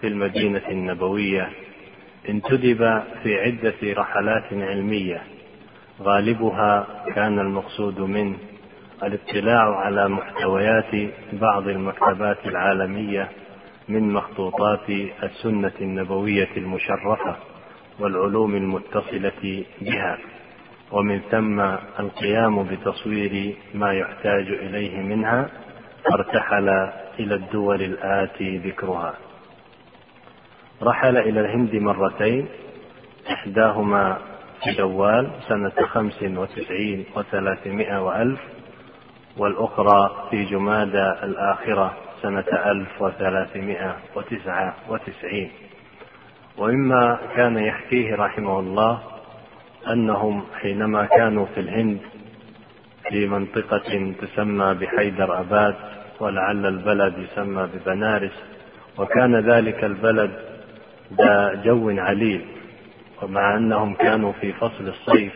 في 0.02 0.08
المدينة 0.08 0.62
النبوية 0.70 1.50
انتدب 2.30 3.04
في 3.24 3.40
عدة 3.40 3.74
رحلات 4.02 4.44
علمية. 4.54 5.22
غالبها 6.02 6.88
كان 7.16 7.40
المقصود 7.40 8.00
منه 8.00 8.38
الاطلاع 9.04 9.76
على 9.76 10.10
محتويات 10.10 11.12
بعض 11.34 11.68
المكتبات 11.68 12.48
العالمية 12.48 13.30
من 13.90 14.14
مخطوطات 14.14 14.90
السنة 15.24 15.72
النبوية 15.82 16.50
المشرفة 16.58 17.36
والعلوم 18.00 18.56
المتصلة 18.56 19.64
بها. 19.82 20.18
ومن 20.92 21.20
ثم 21.32 21.60
القيام 22.00 22.64
بتصوير 22.64 23.56
ما 23.74 23.94
يحتاج 23.94 24.48
إليه 24.48 24.98
منها 25.02 25.50
فارتحل 26.10 26.70
إلى 27.20 27.36
الدول 27.36 27.82
الآتي 27.82 28.58
ذكرها. 28.58 29.14
رحل 30.84 31.18
إلى 31.18 31.40
الهند 31.40 31.76
مرتين 31.76 32.48
إحداهما 33.32 34.18
في 34.64 34.74
شوال 34.74 35.30
سنة 35.48 35.86
خمس 35.88 36.24
وتسعين 36.24 37.06
وثلاثمائة 37.16 38.02
وألف 38.06 38.40
والأخرى 39.38 40.28
في 40.30 40.44
جمادى 40.46 41.12
الآخرة 41.24 41.94
سنة 42.22 42.46
ألف 42.72 43.02
وثلاثمائة 43.02 43.96
وتسعة 44.16 44.76
وتسعين. 44.90 45.52
ومما 46.58 47.20
كان 47.36 47.58
يحكيه 47.58 48.16
رحمه 48.16 48.60
الله 48.60 49.15
أنهم 49.92 50.44
حينما 50.62 51.06
كانوا 51.06 51.46
في 51.46 51.60
الهند 51.60 52.00
في 53.10 53.28
منطقة 53.28 54.14
تسمى 54.22 54.74
بحيدر 54.74 55.40
أباد 55.40 55.76
ولعل 56.20 56.66
البلد 56.66 57.14
يسمى 57.18 57.70
ببنارس 57.74 58.44
وكان 58.98 59.36
ذلك 59.36 59.84
البلد 59.84 60.32
ذا 61.22 61.62
جو 61.66 61.90
عليل 61.90 62.46
ومع 63.22 63.58
أنهم 63.58 63.94
كانوا 63.94 64.32
في 64.42 64.54
فصل 64.54 64.88
الصيف 64.88 65.34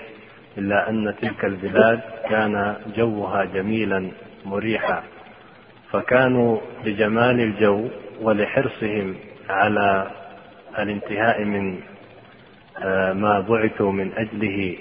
إلا 0.58 0.90
أن 0.90 1.16
تلك 1.22 1.46
البلاد 1.46 2.00
كان 2.30 2.76
جوها 2.98 3.44
جميلا 3.46 4.12
مريحا. 4.46 5.04
فكانوا 5.92 6.58
لجمال 6.86 7.40
الجو 7.40 7.88
ولحرصهم 8.22 9.16
على 9.50 10.08
الانتهاء 10.80 11.44
من 11.44 11.80
ما 13.14 13.46
بعثوا 13.50 13.92
من 13.92 14.14
أجله 14.14 14.78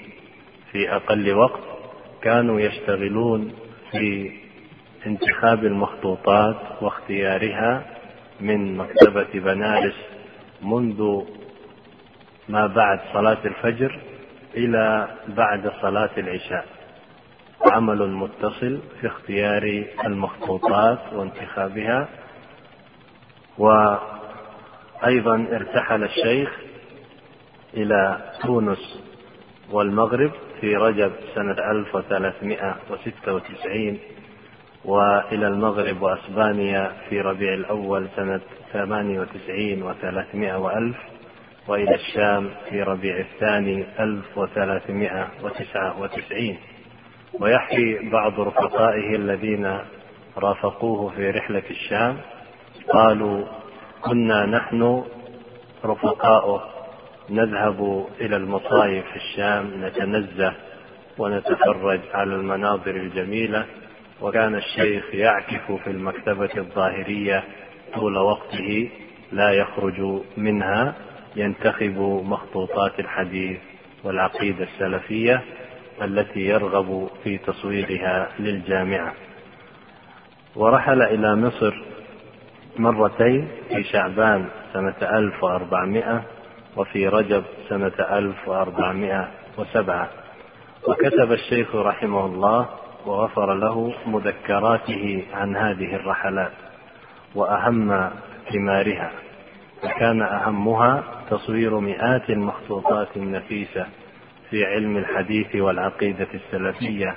في 0.71 0.95
أقل 0.95 1.33
وقت 1.33 1.59
كانوا 2.21 2.59
يشتغلون 2.59 3.53
في 3.91 4.31
انتخاب 5.07 5.65
المخطوطات 5.65 6.55
واختيارها 6.81 7.85
من 8.41 8.77
مكتبة 8.77 9.27
بنارس 9.33 9.95
منذ 10.61 11.21
ما 12.49 12.67
بعد 12.67 12.99
صلاة 13.13 13.37
الفجر 13.45 13.99
إلى 14.55 15.07
بعد 15.27 15.71
صلاة 15.81 16.09
العشاء. 16.17 16.65
عمل 17.71 18.09
متصل 18.09 18.79
في 19.01 19.07
اختيار 19.07 19.83
المخطوطات 20.05 21.13
وانتخابها 21.13 22.07
وأيضا 23.57 25.47
ارتحل 25.51 26.03
الشيخ 26.03 26.59
إلى 27.73 28.17
تونس 28.41 29.03
والمغرب 29.71 30.31
في 30.61 30.75
رجب 30.75 31.11
سنة 31.35 31.55
1396 31.71 33.99
وإلى 34.85 35.47
المغرب 35.47 36.01
وأسبانيا 36.01 36.91
في 37.09 37.21
ربيع 37.21 37.53
الأول 37.53 38.07
سنة 38.15 38.41
98 38.73 39.83
وثلاثمائة 39.83 40.57
وألف 40.57 40.97
وإلى 41.67 41.95
الشام 41.95 42.49
في 42.69 42.83
ربيع 42.83 43.17
الثاني 43.19 43.85
1399 43.99 46.57
ويحكي 47.39 48.09
بعض 48.09 48.39
رفقائه 48.39 49.15
الذين 49.15 49.79
رافقوه 50.37 51.09
في 51.09 51.29
رحلة 51.29 51.63
الشام 51.69 52.17
قالوا 52.93 53.45
كنا 54.01 54.45
نحن 54.45 55.03
رفقاؤه. 55.85 56.63
نذهب 57.31 58.07
إلى 58.21 58.35
المصايف 58.35 59.05
في 59.05 59.15
الشام 59.15 59.85
نتنزه 59.85 60.53
ونتفرج 61.17 61.99
على 62.13 62.35
المناظر 62.35 62.95
الجميلة. 62.95 63.65
وكان 64.21 64.55
الشيخ 64.55 65.15
يعكف 65.15 65.71
في 65.71 65.89
المكتبة 65.89 66.49
الظاهرية 66.57 67.43
طول 67.93 68.17
وقته 68.17 68.89
لا 69.31 69.51
يخرج 69.51 70.21
منها 70.37 70.95
ينتخب 71.35 71.97
مخطوطات 72.25 72.99
الحديث 72.99 73.57
والعقيدة 74.03 74.63
السلفية 74.63 75.41
التي 76.01 76.39
يرغب 76.39 77.09
في 77.23 77.37
تصويرها 77.37 78.29
للجامعة. 78.39 79.13
ورحل 80.55 81.01
إلى 81.01 81.35
مصر 81.35 81.73
مرتين 82.77 83.47
في 83.69 83.83
شعبان 83.83 84.45
سنة 84.73 84.95
1400 85.01 86.23
وفي 86.79 87.07
رجب 87.07 87.43
سنة 87.69 87.91
1407 87.99 90.09
وكتب 90.87 91.31
الشيخ 91.31 91.75
رحمه 91.75 92.25
الله 92.25 92.69
وغفر 93.05 93.53
له 93.53 93.93
مذكراته 94.05 95.23
عن 95.33 95.55
هذه 95.55 95.95
الرحلات 95.95 96.51
وأهم 97.35 98.09
ثمارها 98.53 99.11
فكان 99.81 100.21
أهمها 100.21 101.03
تصوير 101.29 101.79
مئات 101.79 102.29
المخطوطات 102.29 103.07
النفيسة 103.15 103.85
في 104.49 104.65
علم 104.65 104.97
الحديث 104.97 105.55
والعقيدة 105.55 106.27
السلفية 106.33 107.15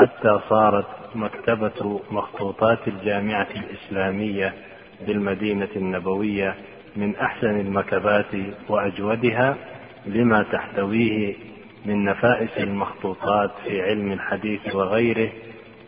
حتى 0.00 0.40
صارت 0.48 0.86
مكتبة 1.14 2.00
مخطوطات 2.10 2.88
الجامعة 2.88 3.46
الإسلامية 3.56 4.54
بالمدينة 5.06 5.68
النبوية 5.76 6.54
من 6.96 7.16
أحسن 7.16 7.60
المكتبات 7.60 8.26
وأجودها 8.68 9.56
لما 10.06 10.42
تحتويه 10.42 11.34
من 11.86 12.04
نفائس 12.04 12.58
المخطوطات 12.58 13.50
في 13.64 13.82
علم 13.82 14.12
الحديث 14.12 14.74
وغيره 14.74 15.30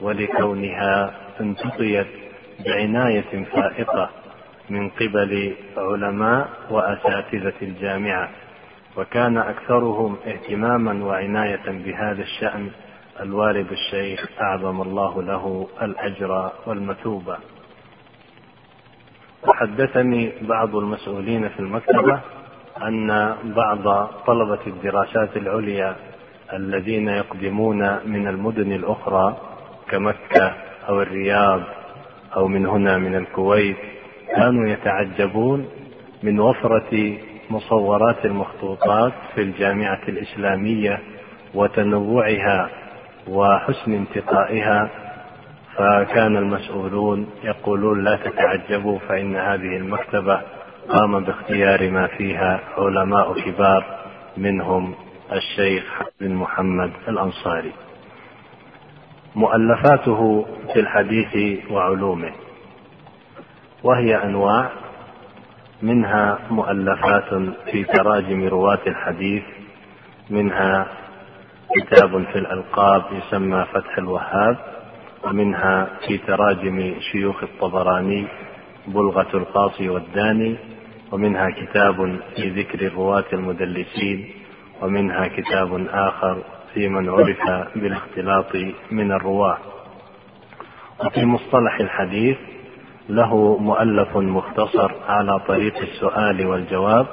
ولكونها 0.01 1.15
انتقيت 1.41 2.07
بعناية 2.67 3.45
فائقة 3.45 4.11
من 4.71 4.89
قبل 4.91 5.55
علماء 5.77 6.49
وأساتذة 6.71 7.53
الجامعة. 7.63 8.31
وكان 8.97 9.39
أكثرهم 9.39 10.17
اهتماما 10.27 11.05
وعناية 11.05 11.63
بهذا 11.67 12.23
الشأن 12.23 12.71
الوالد 13.21 13.73
الشيخ 13.73 14.29
أعظم 14.41 14.83
الله 14.83 15.23
له 15.23 15.69
الأجر 15.83 16.53
والمثوبة. 16.67 17.37
وحدثني 19.49 20.33
بعض 20.43 20.77
المسؤولين 20.77 21.49
في 21.49 21.61
المكتبة 21.61 22.21
أن 22.83 23.35
بعض 23.45 24.07
طلبة 24.27 24.59
الدراسات 24.67 25.37
العليا 25.37 25.97
الذين 26.53 27.09
يقدمون 27.09 27.79
من 28.07 28.29
المدن 28.29 28.73
الأخرى 28.73 29.37
كمكة 29.91 30.55
أو 30.89 31.03
الرياض 31.03 31.61
أو 32.37 32.49
من 32.49 32.67
هنا 32.67 32.99
من 32.99 33.15
الكويت 33.15 33.77
كانوا 34.37 34.69
يتعجبون 34.69 35.67
من 36.23 36.41
وفرة 36.41 37.17
مصورات 37.51 38.25
المخطوطات 38.25 39.13
في 39.35 39.43
الجامعة 39.43 40.01
الإسلامية 40.09 41.01
وتنوعها 41.55 42.71
وحسن 43.29 43.93
انتقائها 43.93 44.91
فكان 45.77 46.37
المسؤولون 46.37 47.31
يقولون 47.45 48.05
لا 48.05 48.17
تتعجبوا 48.17 48.99
فإن 48.99 49.37
هذه 49.37 49.77
المكتبة 49.77 50.41
قام 50.89 51.25
باختيار 51.25 51.91
ما 51.91 52.07
فيها 52.07 52.61
علماء 52.79 53.33
كبار 53.41 53.85
منهم 54.37 54.95
الشيخ 55.33 56.03
بن 56.21 56.35
محمد 56.35 56.91
الأنصاري. 57.09 57.73
مؤلفاته 59.35 60.47
في 60.73 60.81
الحديث 60.81 61.59
وعلومه 61.71 62.33
وهي 63.83 64.17
أنواع 64.25 64.71
منها 65.83 66.39
مؤلفات 66.51 67.35
في 67.71 67.85
تراجم 67.85 68.49
رواة 68.49 68.79
الحديث 68.87 69.43
منها 70.31 70.87
كتاب 71.77 72.25
في 72.25 72.39
الألقاب 72.39 73.03
يسمى 73.13 73.65
فتح 73.73 73.99
الوهاب 73.99 74.57
ومنها 75.25 75.89
في 76.07 76.19
تراجم 76.19 76.95
شيوخ 77.13 77.43
الطبراني 77.43 78.27
بلغة 78.87 79.37
القاصي 79.37 79.89
والداني 79.89 80.57
ومنها 81.13 81.51
كتاب 81.51 82.21
في 82.37 82.49
ذكر 82.51 82.87
الرواة 82.87 83.25
المدلسين 83.33 84.31
ومنها 84.83 85.29
كتاب 85.29 85.87
آخر 85.91 86.43
في 86.75 86.89
من 86.89 87.09
عرف 87.09 87.69
بالاختلاط 87.77 88.57
من 88.91 89.13
الرواة. 89.13 89.59
وفي 91.05 91.25
مصطلح 91.25 91.81
الحديث 91.81 92.37
له 93.09 93.59
مؤلف 93.59 94.17
مختصر 94.17 94.93
على 95.09 95.41
طريق 95.49 95.79
السؤال 95.79 96.47
والجواب 96.47 97.07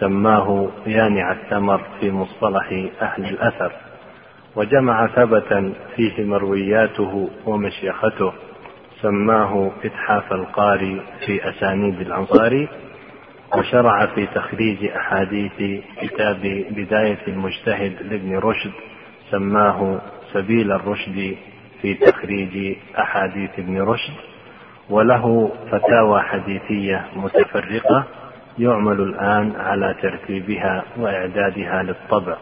سماه 0.00 0.68
يانع 0.86 1.32
الثمر 1.32 1.80
في 2.00 2.10
مصطلح 2.10 2.72
أهل 3.02 3.24
الأثر. 3.24 3.72
وجمع 4.58 5.06
ثبتا 5.06 5.72
فيه 5.96 6.24
مروياته 6.24 7.30
ومشيخته 7.46 8.32
سماه 9.02 9.70
إتحاف 9.84 10.32
القاري 10.32 11.02
في 11.26 11.48
أسانيد 11.48 12.00
الأنصاري 12.00 12.68
وشرع 13.56 14.06
في 14.06 14.26
تخريج 14.26 14.84
أحاديث 14.84 15.82
كتاب 16.02 16.40
بداية 16.70 17.18
المجتهد 17.28 17.92
لابن 18.10 18.36
رشد 18.36 18.70
سماه 19.30 20.00
سبيل 20.32 20.72
الرشد 20.72 21.36
في 21.82 21.94
تخريج 21.94 22.76
أحاديث 22.98 23.50
ابن 23.58 23.80
رشد 23.80 24.14
وله 24.90 25.52
فتاوى 25.70 26.22
حديثية 26.22 27.06
متفرقة 27.16 28.04
يعمل 28.58 29.00
الآن 29.00 29.52
على 29.56 29.94
ترتيبها 30.02 30.84
وإعدادها 30.96 31.82
للطبع. 31.82 32.36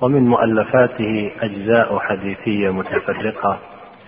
ومن 0.00 0.22
مؤلفاته 0.28 1.32
أجزاء 1.40 1.98
حديثية 1.98 2.70
متفرقة 2.70 3.58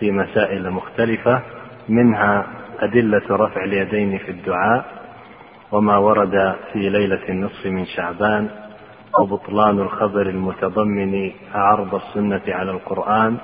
في 0.01 0.11
مسائل 0.11 0.71
مختلفة 0.71 1.43
منها 1.89 2.47
أدلة 2.81 3.23
رفع 3.31 3.65
اليدين 3.65 4.19
في 4.19 4.31
الدعاء 4.31 4.85
وما 5.73 5.99
ورد 5.99 6.55
في 6.73 6.89
ليلة 6.89 7.29
النصف 7.29 7.67
من 7.67 7.87
شعبان 7.87 8.49
وبطلان 9.21 9.79
الخبر 9.79 10.23
المتضمن 10.29 11.31
عرض 11.55 11.95
السنة 11.95 12.43
على 12.49 12.71
القرآن 12.71 13.37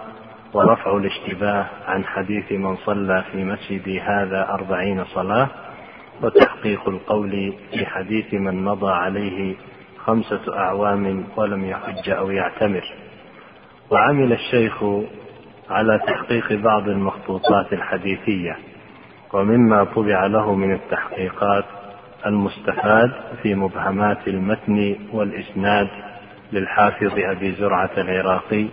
ورفع 0.54 0.96
الاشتباه 0.96 1.66
عن 1.86 2.04
حديث 2.04 2.52
من 2.52 2.76
صلى 2.76 3.24
في 3.32 3.44
مسجدي 3.44 4.00
هذا 4.00 4.48
أربعين 4.50 5.04
صلاة 5.04 5.48
وتحقيق 6.22 6.88
القول 6.88 7.52
في 7.70 7.86
حديث 7.86 8.34
من 8.34 8.64
مضى 8.64 8.92
عليه 8.92 9.54
خمسة 10.08 10.58
أعوام 10.58 11.24
ولم 11.36 11.64
يحج 11.64 12.10
أو 12.10 12.30
يعتمر. 12.30 12.84
وعمل 13.90 14.32
الشيخ 14.32 14.84
على 15.70 15.98
تحقيق 16.06 16.52
بعض 16.52 16.88
المخطوطات 16.88 17.72
الحديثية 17.72 18.56
ومما 19.32 19.84
طبع 19.84 20.26
له 20.26 20.54
من 20.54 20.74
التحقيقات 20.74 21.64
المستفاد 22.26 23.10
في 23.42 23.54
مبهمات 23.54 24.28
المتن 24.28 24.96
والإسناد 25.12 25.88
للحافظ 26.52 27.12
أبي 27.18 27.52
زرعة 27.52 27.90
العراقي 27.98 28.66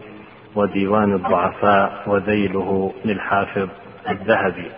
وديوان 0.56 1.14
الضعفاء 1.14 2.04
وذيله 2.08 2.94
للحافظ 3.06 3.70
الذهبي. 4.10 4.72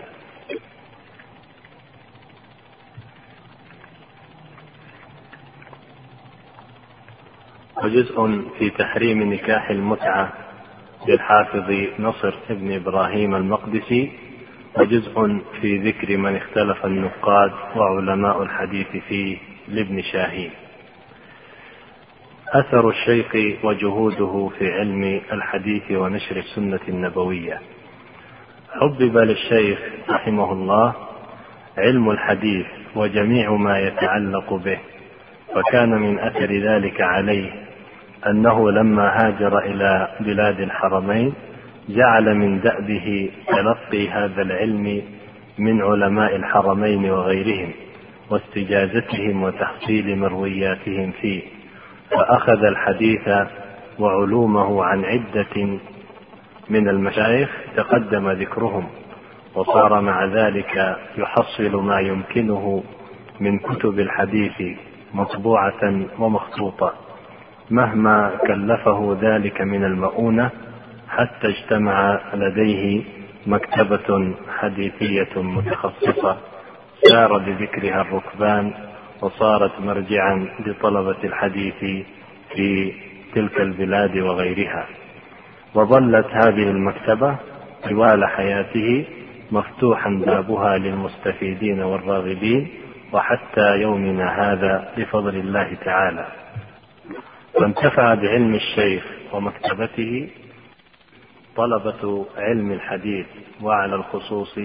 وجزء 7.84 8.42
في 8.60 8.70
تحريم 8.70 9.34
نكاح 9.34 9.70
المتعة 9.70 10.34
للحافظ 11.08 11.72
نصر 12.00 12.34
بن 12.50 12.72
إبراهيم 12.76 13.36
المقدسي 13.36 14.12
وجزء 14.78 15.42
في 15.62 15.78
ذكر 15.78 16.18
من 16.18 16.36
اختلف 16.36 16.86
النقاد 16.86 17.52
وعلماء 17.76 18.44
الحديث 18.44 18.88
فيه 18.88 19.38
لابن 19.68 20.02
شاهين. 20.02 20.52
أثر 22.54 22.90
الشيخ 22.90 23.36
وجهوده 23.64 24.50
في 24.60 24.72
علم 24.72 25.22
الحديث 25.32 25.92
ونشر 25.92 26.36
السنة 26.38 26.80
النبوية. 26.90 27.62
حبب 28.72 29.18
للشيخ 29.18 29.80
رحمه 30.10 30.52
الله 30.52 30.94
علم 31.78 32.10
الحديث 32.10 32.66
وجميع 32.96 33.52
ما 33.52 33.80
يتعلق 33.80 34.54
به 34.54 34.80
فكان 35.56 35.90
من 35.90 36.20
أثر 36.20 36.52
ذلك 36.52 37.02
عليه 37.02 37.67
أنه 38.30 38.72
لما 38.72 39.26
هاجر 39.26 39.60
إلى 39.60 40.08
بلاد 40.20 40.60
الحرمين 40.60 41.34
جعل 41.90 42.36
من 42.36 42.60
دأبه 42.60 43.32
تلقي 43.48 44.10
هذا 44.10 44.42
العلم 44.42 45.02
من 45.58 45.82
علماء 45.82 46.36
الحرمين 46.36 47.10
وغيرهم 47.10 47.72
واستجازتهم 48.30 49.44
وتحصيل 49.44 50.20
مروياتهم 50.20 51.12
فيه. 51.12 51.42
فأخذ 52.12 52.64
الحديث 52.64 53.30
وعلومه 54.00 54.84
عن 54.84 55.06
عدة 55.06 55.80
من 56.70 56.90
المشايخ 56.90 57.50
تقدم 57.76 58.30
ذكرهم 58.32 58.88
وصار 59.56 60.02
مع 60.02 60.26
ذلك 60.26 60.98
يحصل 61.18 61.76
ما 61.76 62.00
يمكنه 62.00 62.84
من 63.40 63.60
كتب 63.60 64.00
الحديث 64.00 64.78
مطبوعة 65.14 66.06
ومخطوطة. 66.20 66.94
مهما 67.70 68.32
كلفه 68.48 69.18
ذلك 69.22 69.62
من 69.62 69.84
المؤونة 69.84 70.50
حتى 71.10 71.48
اجتمع 71.48 72.20
لديه 72.34 73.04
مكتبة 73.48 74.36
حديثية 74.60 75.42
متخصصة 75.42 76.38
سار 77.04 77.38
بذكرها 77.38 78.02
الركبان 78.02 78.74
وصارت 79.22 79.72
مرجعا 79.82 80.48
لطلبة 80.66 81.24
الحديث 81.24 82.06
في 82.56 82.94
تلك 83.36 83.62
البلاد 83.62 84.18
وغيرها. 84.18 84.86
وظلت 85.76 86.28
هذه 86.32 86.64
المكتبة 86.72 87.36
طوال 87.90 88.26
حياته 88.26 89.06
مفتوحا 89.52 90.10
بابها 90.10 90.78
للمستفيدين 90.78 91.82
والراغبين 91.82 92.68
وحتى 93.14 93.78
يومنا 93.82 94.52
هذا 94.52 94.94
بفضل 94.98 95.36
الله 95.36 95.78
تعالى. 95.86 96.28
فانتفع 97.60 98.14
بعلم 98.14 98.56
الشيخ 98.56 99.04
ومكتبته 99.34 100.30
طلبة 101.56 102.26
علم 102.38 102.72
الحديث 102.72 103.26
وعلى 103.62 103.96
الخصوص 103.96 104.60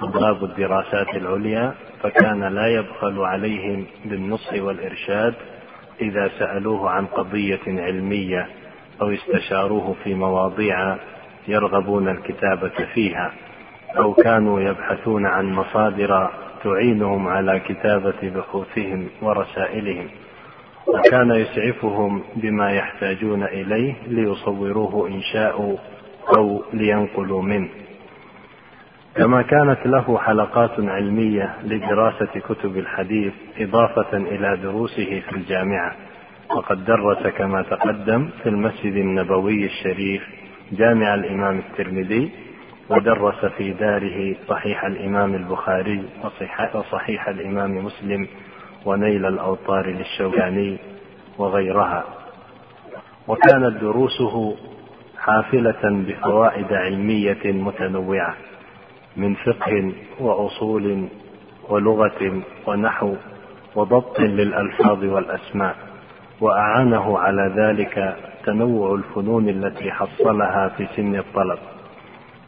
طلاب 0.00 0.44
الدراسات 0.44 1.08
العليا 1.16 1.74
فكان 2.02 2.44
لا 2.44 2.66
يبخل 2.66 3.20
عليهم 3.20 3.86
بالنصح 4.04 4.52
والإرشاد 4.52 5.34
إذا 6.00 6.30
سألوه 6.38 6.90
عن 6.90 7.06
قضية 7.06 7.60
علمية 7.66 8.48
أو 9.02 9.10
استشاروه 9.10 9.94
في 10.04 10.14
مواضيع 10.14 10.96
يرغبون 11.48 12.08
الكتابة 12.08 12.84
فيها 12.94 13.32
أو 13.96 14.14
كانوا 14.14 14.60
يبحثون 14.60 15.26
عن 15.26 15.52
مصادر 15.52 16.30
تعينهم 16.64 17.28
على 17.28 17.60
كتابة 17.60 18.30
بحوثهم 18.36 19.08
ورسائلهم. 19.22 20.08
وكان 20.86 21.30
يسعفهم 21.30 22.22
بما 22.36 22.70
يحتاجون 22.72 23.42
إليه 23.42 23.94
ليصوروه 24.06 25.08
إن 25.08 25.22
شاءوا 25.22 25.76
أو 26.36 26.62
لينقلوا 26.72 27.42
منه. 27.42 27.68
كما 29.16 29.42
كانت 29.42 29.86
له 29.86 30.18
حلقات 30.18 30.70
علمية 30.78 31.54
لدراسة 31.64 32.40
كتب 32.48 32.78
الحديث 32.78 33.32
إضافة 33.58 34.16
إلى 34.16 34.56
دروسه 34.62 35.22
في 35.28 35.36
الجامعة. 35.36 35.96
وقد 36.56 36.84
درس 36.84 37.26
كما 37.26 37.62
تقدم 37.62 38.28
في 38.42 38.48
المسجد 38.48 38.92
النبوي 38.96 39.64
الشريف 39.64 40.22
جامع 40.72 41.14
الإمام 41.14 41.58
الترمذي 41.58 42.30
ودرس 42.90 43.44
في 43.44 43.72
داره 43.72 44.34
صحيح 44.48 44.84
الإمام 44.84 45.34
البخاري 45.34 46.02
وصحيح 46.74 47.28
الإمام 47.28 47.84
مسلم 47.84 48.28
ونيل 48.84 49.26
الأوطار 49.26 49.86
للشوكاني 49.86 50.78
وغيرها. 51.38 52.04
وكانت 53.28 53.80
دروسه 53.80 54.56
حافلة 55.18 55.80
بفوائد 56.08 56.72
علمية 56.72 57.52
متنوعة 57.52 58.34
من 59.16 59.34
فقه 59.34 59.92
وأصول 60.20 61.08
ولغة 61.68 62.42
ونحو 62.66 63.14
وضبط 63.76 64.20
للألفاظ 64.20 65.04
والأسماء 65.04 65.76
وأعانه 66.40 67.18
على 67.18 67.52
ذلك 67.56 68.16
تنوع 68.46 68.94
الفنون 68.94 69.48
التي 69.48 69.92
حصلها 69.92 70.68
في 70.68 70.86
سن 70.96 71.16
الطلب. 71.16 71.58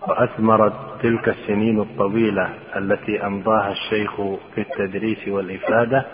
وأثمرت 0.08 0.72
تلك 1.02 1.28
السنين 1.28 1.80
الطويلة 1.80 2.48
التي 2.76 3.26
أمضاها 3.26 3.70
الشيخ 3.72 4.16
في 4.54 4.60
التدريس 4.60 5.28
والإفادة 5.28 6.06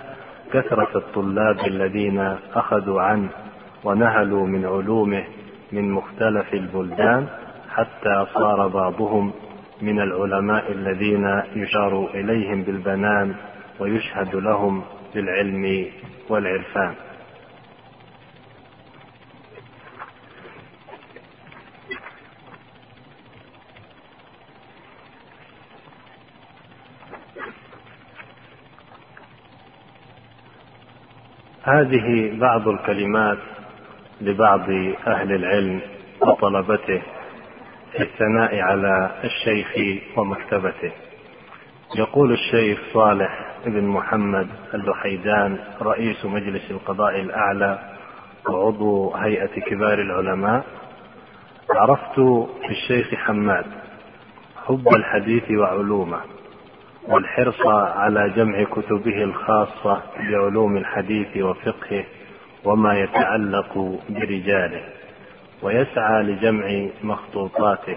كثرة 0.53 0.99
الطلاب 0.99 1.67
الذين 1.67 2.19
أخذوا 2.55 3.03
عنه 3.03 3.29
ونهلوا 3.85 4.47
من 4.47 4.67
علومه 4.67 5.25
من 5.73 5.91
مختلف 5.91 6.55
البلدان 6.55 7.27
حتى 7.71 8.27
صار 8.35 8.69
بعضهم 8.69 9.33
من 9.83 10.01
العلماء 10.01 10.73
الذين 10.73 11.43
يشار 11.57 12.11
إليهم 12.15 12.63
بالبنان 12.63 13.35
ويشهد 13.81 14.37
لهم 14.37 14.83
بالعلم 15.15 15.87
والعرفان. 16.29 16.95
هذه 31.65 32.39
بعض 32.39 32.69
الكلمات 32.69 33.39
لبعض 34.21 34.71
أهل 35.07 35.33
العلم 35.33 35.81
وطلبته 36.21 37.03
في 37.93 38.03
الثناء 38.03 38.61
على 38.61 39.11
الشيخ 39.25 39.99
ومكتبته. 40.19 40.93
يقول 41.99 42.33
الشيخ 42.33 42.81
صالح 42.93 43.57
بن 43.67 43.85
محمد 43.85 44.47
اللحيدان 44.75 45.59
رئيس 45.83 46.25
مجلس 46.25 46.71
القضاء 46.71 47.21
الأعلى 47.21 47.79
وعضو 48.49 49.15
هيئة 49.15 49.61
كبار 49.61 49.99
العلماء 50.01 50.65
عرفت 51.71 52.15
في 52.61 52.71
الشيخ 52.71 53.15
حماد 53.15 53.67
حب 54.67 54.89
الحديث 54.97 55.51
وعلومه. 55.51 56.21
والحرص 57.09 57.67
على 57.97 58.31
جمع 58.37 58.63
كتبه 58.65 59.25
الخاصة 59.25 60.03
بعلوم 60.19 60.77
الحديث 60.77 61.37
وفقهه 61.37 62.05
وما 62.65 62.99
يتعلق 62.99 63.99
برجاله 64.09 64.83
ويسعى 65.63 66.23
لجمع 66.23 66.87
مخطوطاته 67.03 67.97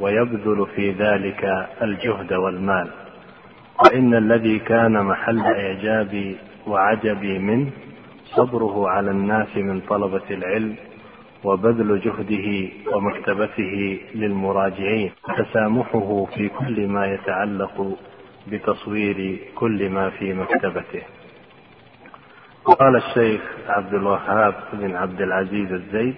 ويبذل 0.00 0.66
في 0.76 0.90
ذلك 0.92 1.66
الجهد 1.82 2.32
والمال. 2.32 2.88
وإن 3.84 4.14
الذي 4.14 4.58
كان 4.58 4.92
محل 5.04 5.40
إعجابي 5.40 6.36
وعجبي 6.66 7.38
منه 7.38 7.70
صبره 8.24 8.88
على 8.88 9.10
الناس 9.10 9.56
من 9.56 9.80
طلبة 9.80 10.22
العلم 10.30 10.74
وبذل 11.44 12.00
جهده 12.00 12.68
ومكتبته 12.96 14.00
للمراجعين 14.14 15.10
وتسامحه 15.28 16.26
في 16.34 16.48
كل 16.48 16.86
ما 16.88 17.06
يتعلق 17.06 17.96
بتصوير 18.50 19.38
كل 19.54 19.90
ما 19.90 20.10
في 20.10 20.32
مكتبته. 20.34 21.02
قال 22.64 22.96
الشيخ 22.96 23.40
عبد 23.68 23.94
الوهاب 23.94 24.54
بن 24.72 24.96
عبد 24.96 25.20
العزيز 25.20 25.72
الزيد 25.72 26.14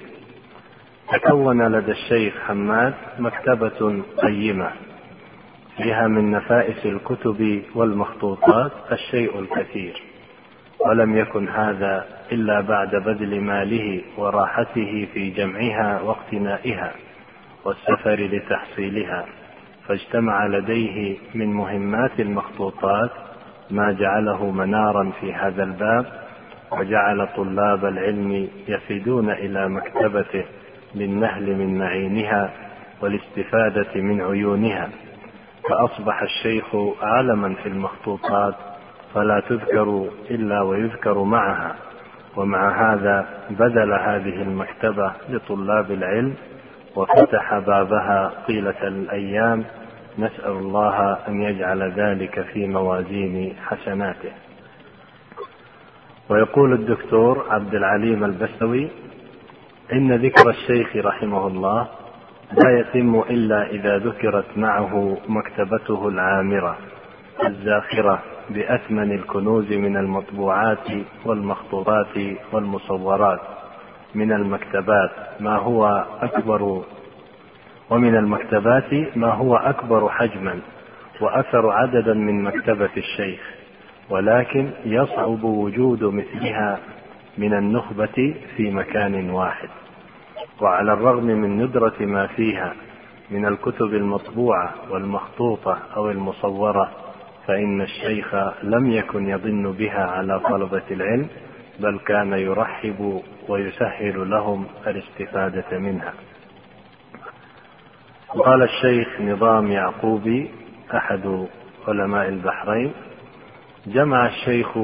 تكون 1.12 1.62
لدى 1.76 1.92
الشيخ 1.92 2.34
حماد 2.48 2.94
مكتبة 3.18 4.02
قيمة 4.22 4.70
فيها 5.76 6.08
من 6.08 6.30
نفائس 6.30 6.86
الكتب 6.86 7.62
والمخطوطات 7.74 8.72
الشيء 8.92 9.38
الكثير 9.38 10.02
ولم 10.86 11.16
يكن 11.16 11.48
هذا 11.48 12.06
إلا 12.32 12.60
بعد 12.60 12.90
بذل 12.90 13.40
ماله 13.40 14.02
وراحته 14.16 15.08
في 15.14 15.30
جمعها 15.30 16.00
واقتنائها 16.00 16.92
والسفر 17.64 18.14
لتحصيلها. 18.14 19.26
فاجتمع 19.90 20.46
لديه 20.46 21.16
من 21.34 21.52
مهمات 21.52 22.20
المخطوطات 22.20 23.10
ما 23.70 23.92
جعله 23.92 24.50
منارا 24.50 25.12
في 25.20 25.34
هذا 25.34 25.62
الباب 25.62 26.06
وجعل 26.72 27.28
طلاب 27.36 27.84
العلم 27.84 28.48
يفدون 28.68 29.30
إلى 29.30 29.68
مكتبته 29.68 30.44
للنهل 30.94 31.56
من 31.56 31.78
معينها 31.78 32.50
والاستفادة 33.00 34.00
من 34.00 34.20
عيونها. 34.20 34.88
فأصبح 35.68 36.22
الشيخ 36.22 36.76
عالما 37.02 37.54
في 37.54 37.68
المخطوطات 37.68 38.54
فلا 39.14 39.40
تذكر 39.48 40.08
إلا 40.30 40.62
ويذكر 40.62 41.22
معها. 41.22 41.74
ومع 42.36 42.92
هذا 42.92 43.28
بذل 43.50 43.92
هذه 43.92 44.42
المكتبة 44.42 45.12
لطلاب 45.28 45.90
العلم 45.90 46.34
وفتح 46.96 47.58
بابها 47.58 48.32
طيلة 48.46 48.88
الأيام 48.88 49.64
نسأل 50.18 50.52
الله 50.52 51.18
أن 51.28 51.42
يجعل 51.42 51.92
ذلك 51.92 52.40
في 52.52 52.66
موازين 52.66 53.56
حسناته. 53.66 54.32
ويقول 56.30 56.72
الدكتور 56.72 57.46
عبد 57.50 57.74
العليم 57.74 58.24
البسوي 58.24 58.88
إن 59.92 60.12
ذكر 60.12 60.50
الشيخ 60.50 60.96
رحمه 60.96 61.46
الله 61.46 61.88
لا 62.52 62.78
يتم 62.80 63.20
إلا 63.20 63.70
إذا 63.70 63.98
ذكرت 63.98 64.44
معه 64.56 65.16
مكتبته 65.28 66.08
العامرة 66.08 66.76
الزاخرة 67.46 68.22
بأثمن 68.50 69.12
الكنوز 69.12 69.72
من 69.72 69.96
المطبوعات 69.96 70.88
والمخطوطات 71.24 72.18
والمصورات 72.52 73.40
من 74.14 74.32
المكتبات 74.32 75.10
ما 75.40 75.56
هو 75.56 76.04
أكبر 76.22 76.82
ومن 77.90 78.16
المكتبات 78.16 79.16
ما 79.16 79.32
هو 79.32 79.56
أكبر 79.56 80.08
حجما 80.08 80.60
وأكثر 81.20 81.70
عددا 81.70 82.14
من 82.14 82.42
مكتبة 82.42 82.90
الشيخ 82.96 83.40
ولكن 84.10 84.70
يصعب 84.84 85.44
وجود 85.44 86.04
مثلها 86.04 86.78
من 87.38 87.54
النخبة 87.54 88.34
في 88.56 88.70
مكان 88.70 89.30
واحد. 89.30 89.68
وعلى 90.60 90.92
الرغم 90.92 91.24
من 91.24 91.62
ندرة 91.62 91.94
ما 92.00 92.26
فيها 92.26 92.74
من 93.30 93.46
الكتب 93.46 93.94
المطبوعة 93.94 94.74
والمخطوطة 94.90 95.78
أو 95.96 96.10
المصورة 96.10 96.90
فإن 97.46 97.80
الشيخ 97.82 98.34
لم 98.62 98.90
يكن 98.90 99.28
يضن 99.28 99.72
بها 99.72 100.04
على 100.04 100.40
طلبة 100.40 100.82
العلم 100.90 101.28
بل 101.80 101.98
كان 102.06 102.32
يرحب 102.32 103.22
ويسهل 103.48 104.30
لهم 104.30 104.66
الاستفادة 104.86 105.78
منها. 105.78 106.12
قال 108.38 108.62
الشيخ 108.62 109.20
نظام 109.20 109.72
يعقوبي 109.72 110.50
أحد 110.94 111.46
علماء 111.88 112.28
البحرين 112.28 112.92
جمع 113.86 114.26
الشيخ 114.26 114.78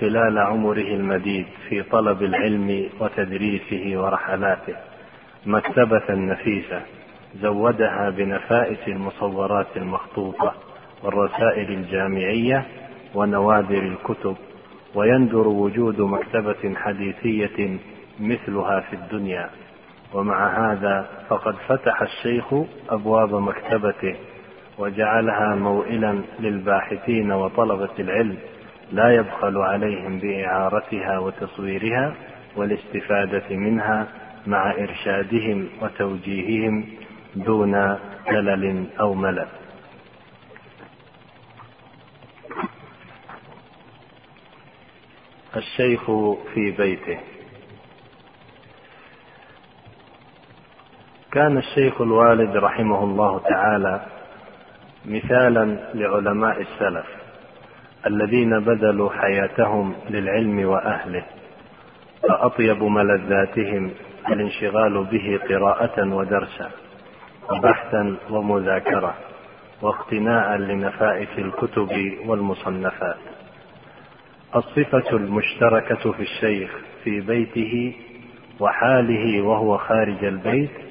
خلال 0.00 0.38
عمره 0.38 0.94
المديد 0.94 1.46
في 1.68 1.82
طلب 1.82 2.22
العلم 2.22 2.88
وتدريسه 3.00 4.00
ورحلاته 4.02 4.74
مكتبة 5.46 6.14
نفيسة 6.14 6.82
زودها 7.42 8.10
بنفائس 8.10 8.88
المصورات 8.88 9.66
المخطوطة 9.76 10.54
والرسائل 11.02 11.70
الجامعية 11.72 12.66
ونوادر 13.14 13.78
الكتب 13.78 14.36
ويندر 14.94 15.48
وجود 15.48 16.00
مكتبة 16.00 16.74
حديثية 16.74 17.78
مثلها 18.20 18.80
في 18.80 18.92
الدنيا. 18.96 19.50
ومع 20.14 20.72
هذا 20.72 21.08
فقد 21.28 21.54
فتح 21.68 22.02
الشيخ 22.02 22.54
أبواب 22.90 23.34
مكتبته 23.34 24.16
وجعلها 24.78 25.54
موئلا 25.54 26.22
للباحثين 26.40 27.32
وطلبة 27.32 27.90
العلم 27.98 28.38
لا 28.92 29.14
يبخل 29.14 29.56
عليهم 29.56 30.18
بإعارتها 30.18 31.18
وتصويرها 31.18 32.14
والاستفادة 32.56 33.56
منها 33.56 34.06
مع 34.46 34.70
إرشادهم 34.70 35.68
وتوجيههم 35.82 36.84
دون 37.36 37.98
كلل 38.28 38.86
أو 39.00 39.14
ملل. 39.14 39.48
الشيخ 45.56 46.10
في 46.54 46.70
بيته. 46.70 47.18
كان 51.32 51.58
الشيخ 51.58 52.00
الوالد 52.00 52.56
رحمه 52.56 53.04
الله 53.04 53.38
تعالى 53.38 54.00
مثالا 55.06 55.78
لعلماء 55.94 56.60
السلف 56.60 57.06
الذين 58.06 58.60
بذلوا 58.60 59.10
حياتهم 59.10 59.94
للعلم 60.10 60.68
وأهله 60.68 61.24
فأطيب 62.28 62.82
ملذاتهم 62.82 63.90
الانشغال 64.28 65.04
به 65.04 65.40
قراءة 65.48 66.14
ودرسا 66.14 66.70
وبحثا 67.50 68.16
ومذاكرة 68.30 69.14
واقتناء 69.82 70.56
لنفائس 70.56 71.38
الكتب 71.38 72.12
والمصنفات. 72.26 73.16
الصفة 74.56 75.16
المشتركة 75.16 76.12
في 76.12 76.22
الشيخ 76.22 76.70
في 77.04 77.20
بيته 77.20 77.94
وحاله 78.60 79.42
وهو 79.42 79.78
خارج 79.78 80.24
البيت 80.24 80.87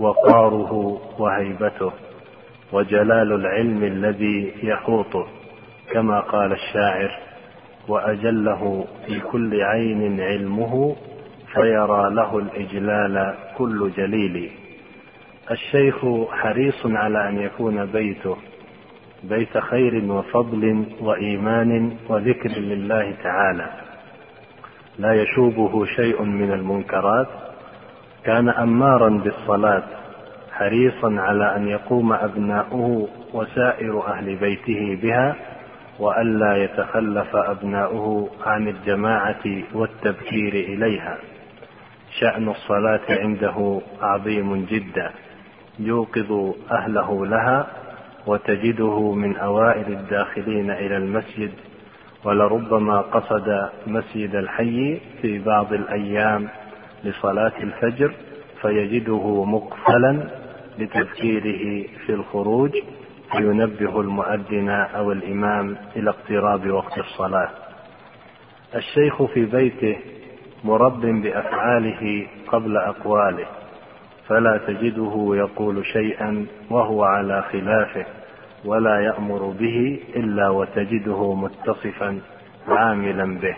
وقاره 0.00 1.00
وهيبته 1.18 1.92
وجلال 2.72 3.32
العلم 3.32 3.84
الذي 3.84 4.52
يحوطه 4.62 5.26
كما 5.92 6.20
قال 6.20 6.52
الشاعر 6.52 7.18
وأجله 7.88 8.84
في 9.06 9.20
كل 9.20 9.62
عين 9.62 10.20
علمه 10.20 10.96
فيرى 11.54 12.10
له 12.14 12.38
الإجلال 12.38 13.34
كل 13.58 13.90
جليل. 13.96 14.50
الشيخ 15.50 16.06
حريص 16.30 16.86
على 16.86 17.28
أن 17.28 17.38
يكون 17.38 17.86
بيته 17.86 18.36
بيت 19.24 19.58
خير 19.58 20.12
وفضل 20.12 20.84
وإيمان 21.00 21.96
وذكر 22.08 22.50
لله 22.50 23.14
تعالى. 23.22 23.66
لا 24.98 25.12
يشوبه 25.22 25.84
شيء 25.84 26.22
من 26.22 26.52
المنكرات 26.52 27.28
كان 28.24 28.48
أمارا 28.48 29.08
بالصلاة 29.08 29.82
حريصا 30.52 31.14
على 31.20 31.56
أن 31.56 31.68
يقوم 31.68 32.12
أبناؤه 32.12 33.08
وسائر 33.32 34.06
أهل 34.06 34.36
بيته 34.36 34.98
بها 35.02 35.36
والا 35.98 36.56
يتخلف 36.56 37.36
أبناؤه 37.36 38.30
عن 38.46 38.68
الجماعة 38.68 39.44
والتبكير 39.74 40.52
إليها. 40.52 41.18
شأن 42.20 42.48
الصلاة 42.48 43.00
عنده 43.10 43.80
عظيم 44.02 44.64
جدا 44.64 45.10
يوقظ 45.78 46.54
أهله 46.70 47.26
لها 47.26 47.66
وتجده 48.26 49.12
من 49.12 49.36
أوائل 49.36 49.92
الداخلين 49.92 50.70
إلى 50.70 50.96
المسجد 50.96 51.50
ولربما 52.24 53.00
قصد 53.00 53.68
مسجد 53.86 54.34
الحي 54.34 55.00
في 55.22 55.38
بعض 55.38 55.72
الأيام 55.72 56.48
لصلاة 57.04 57.52
الفجر 57.62 58.14
فيجده 58.62 59.44
مقفلا 59.44 60.28
لتذكيره 60.78 61.86
في 62.06 62.12
الخروج 62.12 62.70
فينبه 63.32 64.00
المؤذن 64.00 64.68
أو 64.68 65.12
الإمام 65.12 65.76
إلى 65.96 66.10
اقتراب 66.10 66.70
وقت 66.70 66.98
الصلاة. 66.98 67.48
الشيخ 68.74 69.22
في 69.22 69.44
بيته 69.44 69.96
مرب 70.64 71.00
بأفعاله 71.00 72.26
قبل 72.48 72.76
أقواله 72.76 73.46
فلا 74.28 74.60
تجده 74.66 75.28
يقول 75.32 75.86
شيئا 75.86 76.46
وهو 76.70 77.04
على 77.04 77.42
خلافه 77.52 78.06
ولا 78.64 79.00
يأمر 79.00 79.46
به 79.60 80.00
إلا 80.16 80.48
وتجده 80.48 81.34
متصفا 81.34 82.20
عاملا 82.68 83.38
به. 83.38 83.56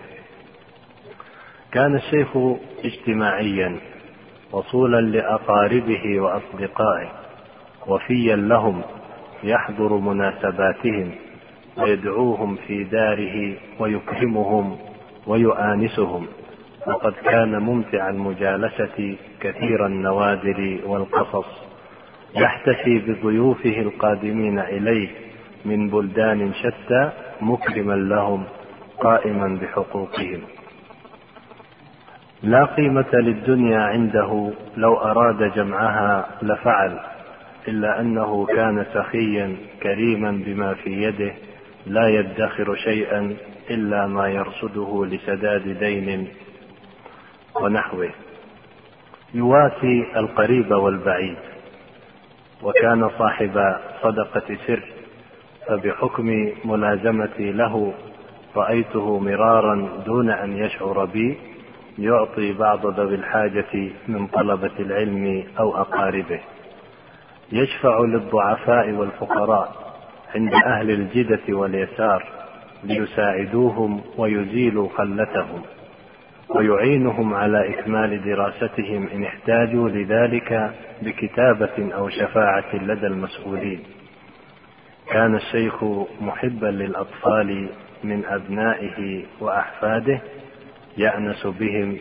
كان 1.72 1.94
الشيخ 1.94 2.28
اجتماعيا 2.84 3.76
وصولا 4.52 5.00
لأقاربه 5.00 6.20
وأصدقائه 6.20 7.08
وفيا 7.86 8.36
لهم 8.36 8.82
يحضر 9.44 9.92
مناسباتهم 9.96 11.10
ويدعوهم 11.78 12.56
في 12.56 12.84
داره 12.84 13.54
ويكرمهم 13.78 14.76
ويؤانسهم. 15.26 16.26
وقد 16.86 17.12
كان 17.12 17.58
ممتع 17.58 18.08
المجالسة 18.08 19.16
كثير 19.40 19.86
النوادر 19.86 20.78
والقصص. 20.86 21.46
يحتفي 22.36 22.98
بضيوفه 22.98 23.78
القادمين 23.78 24.58
إليه 24.58 25.08
من 25.64 25.90
بلدان 25.90 26.52
شتى 26.54 27.10
مكرما 27.40 27.92
لهم 27.92 28.44
قائما 29.00 29.58
بحقوقهم. 29.62 30.40
لا 32.42 32.64
قيمة 32.64 33.12
للدنيا 33.12 33.78
عنده 33.78 34.50
لو 34.76 34.96
أراد 34.96 35.52
جمعها 35.54 36.26
لفعل 36.42 36.98
إلا 37.68 38.00
أنه 38.00 38.46
كان 38.46 38.86
سخيا 38.94 39.56
كريما 39.82 40.42
بما 40.46 40.74
في 40.74 41.02
يده 41.02 41.32
لا 41.86 42.08
يدخر 42.08 42.74
شيئا 42.74 43.36
إلا 43.70 44.06
ما 44.06 44.28
يرصده 44.28 45.06
لسداد 45.06 45.78
دين 45.78 46.28
ونحوه. 47.60 48.10
يواسي 49.34 50.06
القريب 50.16 50.70
والبعيد 50.70 51.36
وكان 52.62 53.10
صاحب 53.18 53.76
صدقة 54.02 54.56
سر 54.66 54.82
فبحكم 55.68 56.52
ملازمتي 56.64 57.52
له 57.52 57.92
رأيته 58.56 59.18
مرارا 59.18 60.02
دون 60.06 60.30
أن 60.30 60.56
يشعر 60.56 61.04
بي 61.04 61.51
يعطي 61.98 62.52
بعض 62.52 62.86
ذوي 63.00 63.14
الحاجة 63.14 63.90
من 64.08 64.26
طلبة 64.26 64.70
العلم 64.80 65.44
أو 65.60 65.76
أقاربه. 65.76 66.40
يشفع 67.52 67.98
للضعفاء 68.00 68.90
والفقراء 68.90 69.94
عند 70.34 70.54
أهل 70.54 70.90
الجدة 70.90 71.54
واليسار 71.56 72.24
ليساعدوهم 72.84 74.00
ويزيلوا 74.18 74.88
خلتهم 74.96 75.62
ويعينهم 76.48 77.34
على 77.34 77.70
إكمال 77.70 78.24
دراستهم 78.24 79.08
إن 79.14 79.24
احتاجوا 79.24 79.88
لذلك 79.88 80.74
بكتابة 81.02 81.94
أو 81.94 82.08
شفاعة 82.08 82.76
لدى 82.76 83.06
المسؤولين. 83.06 83.80
كان 85.10 85.34
الشيخ 85.34 85.84
محبا 86.20 86.66
للأطفال 86.66 87.68
من 88.04 88.24
أبنائه 88.24 89.24
وأحفاده 89.40 90.20
يأنس 90.96 91.46
بهم 91.46 91.96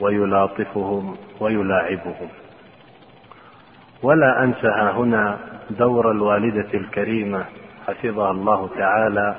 ويلاطفهم 0.00 1.16
ويلاعبهم. 1.40 2.28
ولا 4.02 4.42
أنسى 4.44 4.68
هنا 4.68 5.38
دور 5.70 6.10
الوالدة 6.10 6.68
الكريمة 6.74 7.44
حفظها 7.86 8.30
الله 8.30 8.68
تعالى 8.78 9.36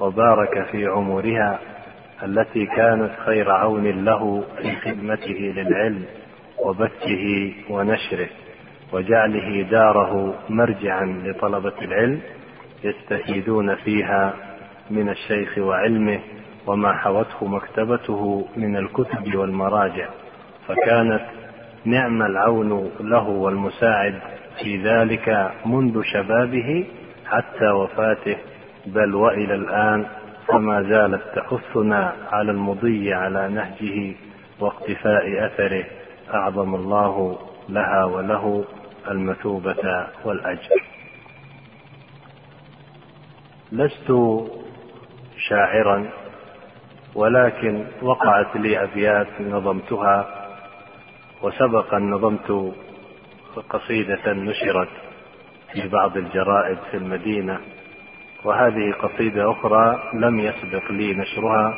وبارك 0.00 0.66
في 0.70 0.86
عمرها 0.86 1.58
التي 2.22 2.66
كانت 2.66 3.10
خير 3.24 3.50
عون 3.50 4.04
له 4.04 4.44
في 4.62 4.76
خدمته 4.76 5.52
للعلم 5.56 6.04
وبثه 6.58 7.52
ونشره 7.70 8.28
وجعله 8.92 9.62
داره 9.62 10.34
مرجعا 10.48 11.22
لطلبة 11.24 11.72
العلم 11.82 12.20
يستفيدون 12.84 13.74
فيها 13.74 14.34
من 14.90 15.08
الشيخ 15.08 15.58
وعلمه 15.58 16.20
وما 16.66 16.92
حوته 16.92 17.46
مكتبته 17.46 18.46
من 18.56 18.76
الكتب 18.76 19.34
والمراجع 19.34 20.08
فكانت 20.68 21.26
نعم 21.84 22.22
العون 22.22 22.90
له 23.00 23.28
والمساعد 23.28 24.20
في 24.62 24.82
ذلك 24.82 25.52
منذ 25.66 26.02
شبابه 26.02 26.86
حتى 27.26 27.70
وفاته 27.70 28.36
بل 28.86 29.14
وإلى 29.14 29.54
الآن 29.54 30.06
فما 30.48 30.82
زالت 30.82 31.22
تحثنا 31.36 32.12
على 32.32 32.50
المضي 32.50 33.14
على 33.14 33.48
نهجه 33.48 34.14
واقتفاء 34.60 35.46
أثره 35.46 35.84
أعظم 36.34 36.74
الله 36.74 37.38
لها 37.68 38.04
وله 38.04 38.64
المثوبة 39.10 40.06
والأجر. 40.24 40.82
لست 43.72 44.12
شاعرا 45.48 46.06
ولكن 47.14 47.84
وقعت 48.02 48.56
لي 48.56 48.82
أبيات 48.82 49.40
نظمتها 49.40 50.46
وسبق 51.42 51.94
أن 51.94 52.10
نظمت 52.10 52.74
قصيدة 53.70 54.32
نشرت 54.32 54.88
في 55.72 55.88
بعض 55.88 56.16
الجرائد 56.16 56.78
في 56.90 56.96
المدينة 56.96 57.58
وهذه 58.44 58.92
قصيدة 59.02 59.50
أخرى 59.50 60.02
لم 60.14 60.38
يسبق 60.40 60.90
لي 60.90 61.14
نشرها 61.14 61.74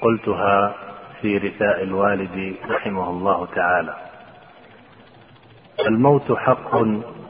قلتها 0.00 0.74
في 1.20 1.38
رثاء 1.38 1.82
الوالد 1.82 2.54
رحمه 2.70 3.10
الله 3.10 3.46
تعالى. 3.54 3.94
الموت 5.86 6.32
حق 6.32 6.74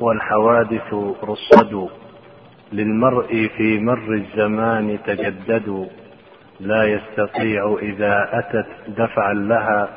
والحوادث 0.00 0.94
رصد 1.24 1.88
للمرء 2.72 3.48
في 3.56 3.78
مر 3.80 4.14
الزمان 4.14 4.98
تجدد 5.06 5.88
لا 6.60 6.84
يستطيع 6.84 7.76
إذا 7.82 8.28
أتت 8.32 8.66
دفعا 8.88 9.34
لها 9.34 9.88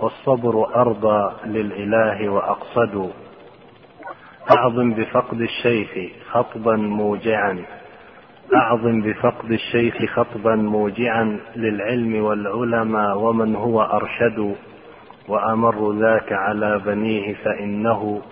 والصبر 0.00 0.74
أرضى 0.76 1.32
للإله 1.46 2.28
وأقصد. 2.28 3.10
أعظم 4.56 4.94
بفقد 4.94 5.40
الشيخ 5.40 5.90
خطبا 6.30 6.76
موجعا. 6.76 7.64
أعظم 8.54 9.02
بفقد 9.02 9.52
الشيخ 9.52 10.04
خطبا 10.14 10.54
موجعا 10.54 11.40
للعلم 11.56 12.24
والعلماء 12.24 13.18
ومن 13.18 13.56
هو 13.56 13.82
أرشد. 13.82 14.56
وأمر 15.28 15.92
ذاك 15.92 16.32
على 16.32 16.78
بنيه 16.86 17.34
فإنه 17.34 18.22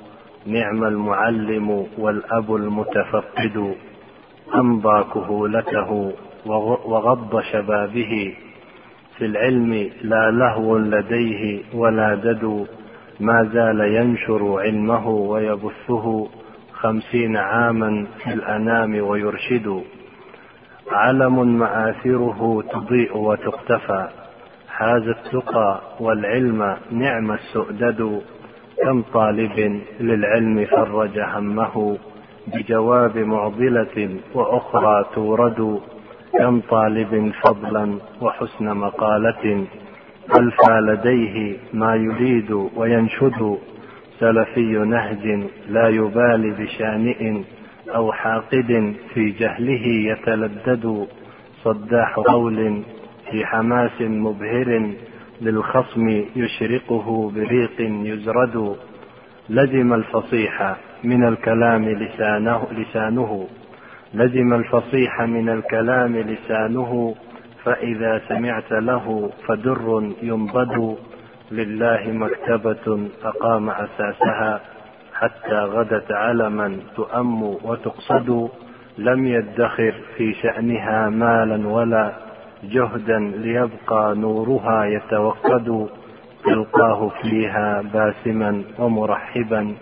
نعم 0.47 0.85
المعلم 0.85 1.87
والأب 1.99 2.55
المتفقد. 2.55 3.75
أمضى 4.55 5.05
كهولته 5.14 6.12
وغض 6.47 7.40
شبابه 7.40 8.34
في 9.18 9.24
العلم 9.24 9.90
لا 10.03 10.30
لهو 10.30 10.78
لديه 10.78 11.62
ولا 11.74 12.14
دد 12.14 12.66
ما 13.20 13.49
زال 13.53 13.80
ينشر 13.80 14.61
علمه 14.61 15.09
ويبثه 15.09 16.28
خمسين 16.72 17.36
عاما 17.36 18.07
في 18.22 18.34
الأنام 18.34 19.07
ويرشد. 19.09 19.82
علم 20.92 21.59
مآثره 21.59 22.64
تضيء 22.72 23.16
وتقتفى. 23.16 24.09
حاز 24.68 25.09
التقى 25.09 25.80
والعلم 26.01 26.76
نعم 26.90 27.32
السؤدد. 27.32 28.22
كم 28.82 29.03
طالب 29.03 29.80
للعلم 30.01 30.64
فرج 30.64 31.18
همه 31.18 31.99
بجواب 32.47 33.18
معضلة 33.18 34.16
وأخرى 34.34 35.05
تورد. 35.14 35.80
كم 36.39 36.61
طالب 36.61 37.32
فضلا 37.43 37.99
وحسن 38.20 38.76
مقالة؟ 38.76 39.66
ألفى 40.37 40.80
لديه 40.80 41.57
ما 41.72 41.95
يريد 41.95 42.51
وينشد؟ 42.76 43.59
سلفي 44.20 44.61
نهج 44.61 45.45
لا 45.68 45.89
يبالي 45.89 46.51
بشانئ 46.51 47.43
أو 47.95 48.12
حاقد 48.12 48.95
في 49.14 49.30
جهله 49.30 49.87
يتلدد 49.87 51.07
صداح 51.62 52.14
قول 52.14 52.82
في 53.30 53.47
حماس 53.47 54.01
مبهر 54.01 54.91
للخصم 55.41 56.09
يشرقه 56.37 57.32
بريق 57.35 57.80
يزرد. 57.80 58.76
لزم 59.51 59.93
الفصيح 59.93 60.76
من 61.05 61.28
الكلام 61.28 61.89
لسانه, 61.89 62.66
لسانه. 62.72 63.47
لزم 64.15 64.55
الفصيح 64.55 65.23
من 65.23 65.49
الكلام 65.49 66.17
لسانه 66.17 67.15
فإذا 67.65 68.21
سمعت 68.29 68.73
له 68.73 69.31
فدر 69.47 70.12
ينضد 70.23 70.97
لله 71.53 72.03
مكتبة 72.12 73.09
أقام 73.25 73.71
أساسها 73.71 74.61
حتى 75.15 75.55
غدت 75.59 76.12
علما 76.12 76.77
تؤم 76.97 77.43
وتقصد. 77.43 78.49
لم 78.99 79.27
يدخر 79.27 79.95
في 80.17 80.35
شأنها 80.35 81.11
مالا 81.11 81.69
ولا 81.69 82.12
جهدا 82.65 83.19
ليبقى 83.19 84.15
نورها 84.17 84.85
يتوقد. 84.85 85.89
تلقاه 86.45 87.09
فيها 87.23 87.83
باسما 87.95 88.62
ومرحبا 88.79 89.75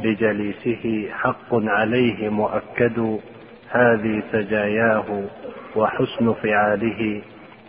بجليسه 0.00 1.08
حق 1.12 1.50
عليه 1.52 2.28
مؤكد. 2.28 3.18
هذه 3.70 4.22
سجاياه 4.32 5.24
وحسن 5.76 6.32
فعاله 6.32 7.22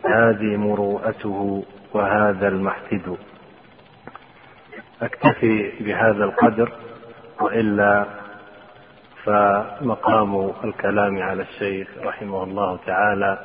هذه 0.05 0.57
مروءته 0.57 1.63
وهذا 1.93 2.47
المحتد 2.47 3.17
أكتفي 5.01 5.71
بهذا 5.79 6.23
القدر 6.23 6.71
وإلا 7.41 8.05
فمقام 9.23 10.51
الكلام 10.63 11.23
على 11.23 11.41
الشيخ 11.41 11.87
رحمه 12.03 12.43
الله 12.43 12.79
تعالى 12.85 13.39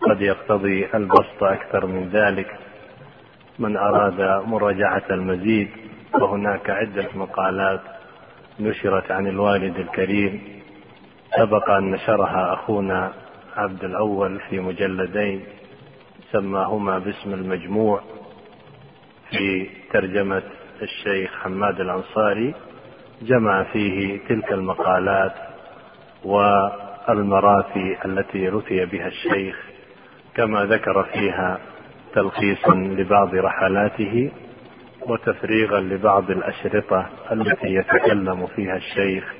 قد 0.00 0.20
يقتضي 0.20 0.88
البسط 0.94 1.42
أكثر 1.42 1.86
من 1.86 2.08
ذلك. 2.08 2.56
من 3.58 3.76
أراد 3.76 4.46
مراجعة 4.46 5.02
المزيد 5.10 5.68
وهناك 6.14 6.70
عدة 6.70 7.08
مقالات 7.14 7.80
نشرت 8.60 9.10
عن 9.10 9.26
الوالد 9.26 9.76
الكريم. 9.76 10.59
سبق 11.36 11.70
أن 11.70 11.90
نشرها 11.90 12.54
أخونا 12.54 13.12
عبد 13.56 13.84
الأول 13.84 14.40
في 14.50 14.60
مجلدين 14.60 15.44
سماهما 16.32 16.98
باسم 16.98 17.34
المجموع 17.34 18.00
في 19.30 19.66
ترجمة 19.92 20.42
الشيخ 20.82 21.30
حماد 21.42 21.80
الأنصاري. 21.80 22.54
جمع 23.22 23.62
فيه 23.62 24.18
تلك 24.28 24.52
المقالات 24.52 25.32
والمراثي 26.24 27.96
التي 28.04 28.48
رثي 28.48 28.84
بها 28.86 29.06
الشيخ 29.06 29.56
كما 30.34 30.64
ذكر 30.64 31.02
فيها 31.12 31.58
تلخيصا 32.14 32.74
لبعض 32.74 33.34
رحلاته 33.34 34.30
وتفريغا 35.06 35.80
لبعض 35.80 36.30
الأشرطة 36.30 37.06
التي 37.32 37.74
يتكلم 37.74 38.46
فيها 38.46 38.76
الشيخ 38.76 39.34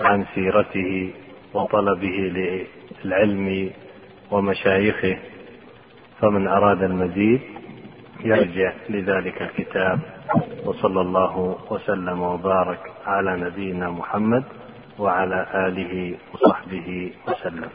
عن 0.00 0.24
سيرته 0.34 1.10
وطلبه 1.56 2.32
للعلم 3.04 3.70
ومشايخه 4.30 5.16
فمن 6.20 6.48
أراد 6.48 6.82
المزيد 6.82 7.40
يرجع 8.24 8.72
لذلك 8.90 9.42
الكتاب 9.42 9.98
وصلى 10.64 11.00
الله 11.00 11.56
وسلم 11.70 12.22
وبارك 12.22 12.80
على 13.06 13.36
نبينا 13.36 13.90
محمد 13.90 14.44
وعلى 14.98 15.46
آله 15.68 16.14
وصحبه 16.34 17.12
وسلم. 17.28 17.68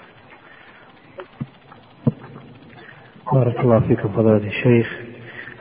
بارك 3.34 3.60
الله 3.60 3.80
فيكم 3.80 4.10
فضيلة 4.10 4.48
الشيخ 4.48 5.00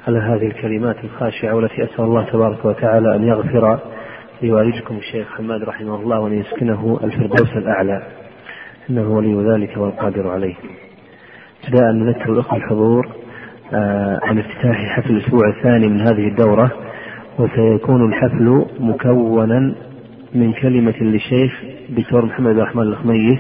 على 0.09 0.18
هذه 0.18 0.47
الكلمات 0.47 1.05
الخاشعة 1.05 1.55
والتي 1.55 1.85
أسأل 1.85 2.05
الله 2.05 2.25
تبارك 2.31 2.64
وتعالى 2.64 3.16
أن 3.16 3.29
يغفر 3.29 3.79
لوالدكم 4.43 4.97
الشيخ 4.97 5.36
حماد 5.36 5.62
رحمه 5.62 5.95
الله 5.95 6.20
وأن 6.20 6.32
يسكنه 6.32 7.01
الفردوس 7.05 7.57
الأعلى. 7.57 8.03
إنه 8.91 9.09
ولي 9.11 9.53
ذلك 9.53 9.76
والقادر 9.76 10.28
عليه. 10.30 10.55
ابتداء 11.64 11.93
نذكر 11.93 12.32
الأخوة 12.32 12.57
الحضور 12.59 13.09
آه، 13.74 14.20
عن 14.22 14.38
افتتاح 14.38 14.97
حفل 14.97 15.11
الأسبوع 15.11 15.49
الثاني 15.49 15.88
من 15.88 16.01
هذه 16.01 16.28
الدورة 16.28 16.70
وسيكون 17.38 18.09
الحفل 18.09 18.66
مكونا 18.80 19.74
من 20.34 20.53
كلمة 20.53 20.95
للشيخ 21.01 21.62
دكتور 21.91 22.24
محمد 22.24 22.59
الرحمن 22.59 22.82
الخميس 22.82 23.38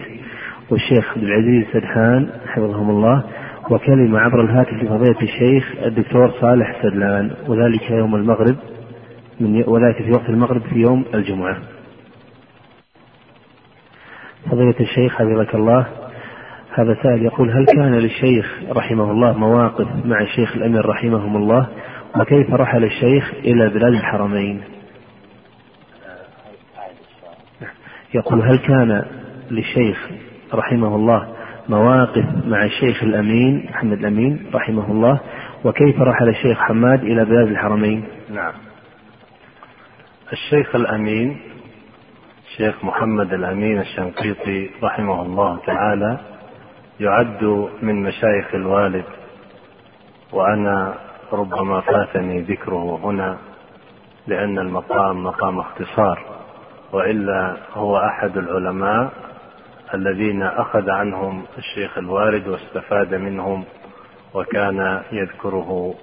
والشيخ 0.70 1.10
عبد 1.16 1.22
العزيز 1.22 1.64
سدحان 1.72 2.28
حفظهم 2.46 2.90
الله 2.90 3.24
وكلمة 3.70 4.18
عبر 4.18 4.40
الهاتف 4.40 4.72
لفضيلة 4.72 5.22
الشيخ 5.22 5.72
الدكتور 5.86 6.30
صالح 6.40 6.82
سدلان 6.82 7.30
وذلك 7.48 7.90
يوم 7.90 8.14
المغرب. 8.14 8.56
من 9.40 9.64
وذلك 9.66 10.02
في 10.02 10.12
وقت 10.12 10.28
المغرب 10.28 10.62
في 10.62 10.78
يوم 10.78 11.04
الجمعة. 11.14 11.58
فضيلة 14.50 14.74
الشيخ 14.80 15.14
حفظك 15.14 15.54
الله. 15.54 15.86
هذا 16.74 16.96
سائل 17.02 17.22
يقول 17.22 17.50
هل 17.50 17.66
كان 17.66 17.94
للشيخ 17.94 18.60
رحمه 18.70 19.10
الله 19.10 19.38
مواقف 19.38 19.86
مع 20.04 20.20
الشيخ 20.20 20.56
الأمير 20.56 20.86
رحمهم 20.86 21.36
الله؟ 21.36 21.66
وكيف 22.20 22.54
رحل 22.54 22.84
الشيخ 22.84 23.32
إلى 23.34 23.68
بلاد 23.68 23.92
الحرمين؟ 23.92 24.62
يقول 28.14 28.42
هل 28.42 28.58
كان 28.58 29.04
للشيخ 29.50 30.10
رحمه 30.54 30.96
الله 30.96 31.28
مواقف 31.68 32.24
مع 32.46 32.64
الشيخ 32.64 33.02
الأمين 33.02 33.66
محمد 33.70 33.98
الأمين 33.98 34.46
رحمه 34.54 34.90
الله؟ 34.92 35.20
وكيف 35.64 36.00
رحل 36.00 36.28
الشيخ 36.28 36.58
حماد 36.58 37.02
إلى 37.04 37.24
بلاد 37.24 37.48
الحرمين؟ 37.48 38.04
نعم. 38.34 38.69
الشيخ 40.32 40.74
الأمين 40.74 41.40
الشيخ 42.46 42.84
محمد 42.84 43.32
الأمين 43.32 43.80
الشنقيطي 43.80 44.70
رحمه 44.82 45.22
الله 45.22 45.58
تعالى 45.66 46.18
يعد 47.00 47.44
من 47.82 48.02
مشايخ 48.02 48.54
الوالد 48.54 49.04
وأنا 50.32 50.94
ربما 51.32 51.80
فاتني 51.80 52.40
ذكره 52.40 53.00
هنا 53.04 53.38
لأن 54.26 54.58
المقام 54.58 55.24
مقام 55.24 55.58
اختصار 55.58 56.24
وإلا 56.92 57.56
هو 57.74 57.98
أحد 57.98 58.36
العلماء 58.36 59.12
الذين 59.94 60.42
أخذ 60.42 60.90
عنهم 60.90 61.44
الشيخ 61.58 61.98
الوالد 61.98 62.48
واستفاد 62.48 63.14
منهم 63.14 63.64
وكان 64.34 65.02
يذكره 65.12 65.94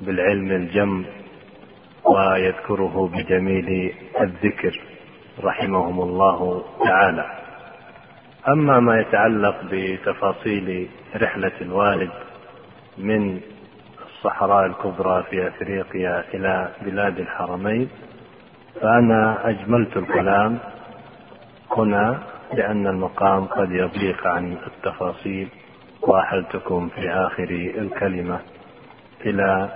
بالعلم 0.00 0.50
الجم 0.50 1.04
ويذكره 2.04 3.10
بجميل 3.12 3.94
الذكر 4.20 4.80
رحمهم 5.44 6.00
الله 6.00 6.64
تعالى. 6.84 7.26
أما 8.48 8.80
ما 8.80 9.00
يتعلق 9.00 9.56
بتفاصيل 9.72 10.88
رحلة 11.16 11.52
الوالد 11.60 12.10
من 12.98 13.40
الصحراء 14.06 14.66
الكبرى 14.66 15.22
في 15.30 15.48
أفريقيا 15.48 16.24
إلى 16.34 16.68
بلاد 16.82 17.18
الحرمين 17.18 17.88
فأنا 18.80 19.48
أجملت 19.50 19.96
الكلام 19.96 20.58
هنا 21.76 22.18
لأن 22.54 22.86
المقام 22.86 23.44
قد 23.44 23.70
يضيق 23.70 24.26
عن 24.26 24.52
التفاصيل 24.66 25.48
وأحلتكم 26.02 26.88
في 26.88 27.10
آخر 27.10 27.50
الكلمة. 27.78 28.40
إلى 29.26 29.68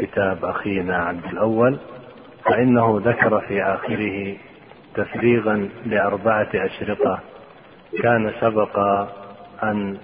كتاب 0.00 0.44
أخينا 0.44 0.96
عبد 0.96 1.24
الأول 1.24 1.78
فإنه 2.44 3.00
ذكر 3.04 3.40
في 3.40 3.62
آخره 3.62 4.36
تفريغا 4.94 5.68
لأربعة 5.86 6.48
أشرطة 6.54 7.20
كان 8.02 8.32
سبق 8.40 8.78
أن 9.62 9.98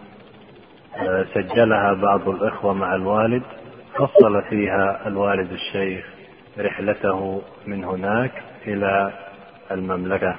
آه، 0.96 1.24
سجلها 1.34 1.92
بعض 1.92 2.28
الإخوة 2.28 2.72
مع 2.72 2.94
الوالد 2.94 3.42
فصل 3.94 4.42
فيها 4.42 5.08
الوالد 5.08 5.52
الشيخ 5.52 6.06
رحلته 6.58 7.42
من 7.66 7.84
هناك 7.84 8.30
إلى 8.66 9.12
المملكة 9.70 10.36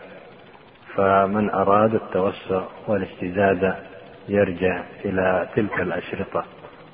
فمن 0.95 1.50
أراد 1.50 1.93
التوسع 1.93 2.64
والاستزادة 2.88 3.76
يرجع 4.30 4.84
إلى 5.06 5.47
تلك 5.56 5.80
الأشرطة. 5.80 6.45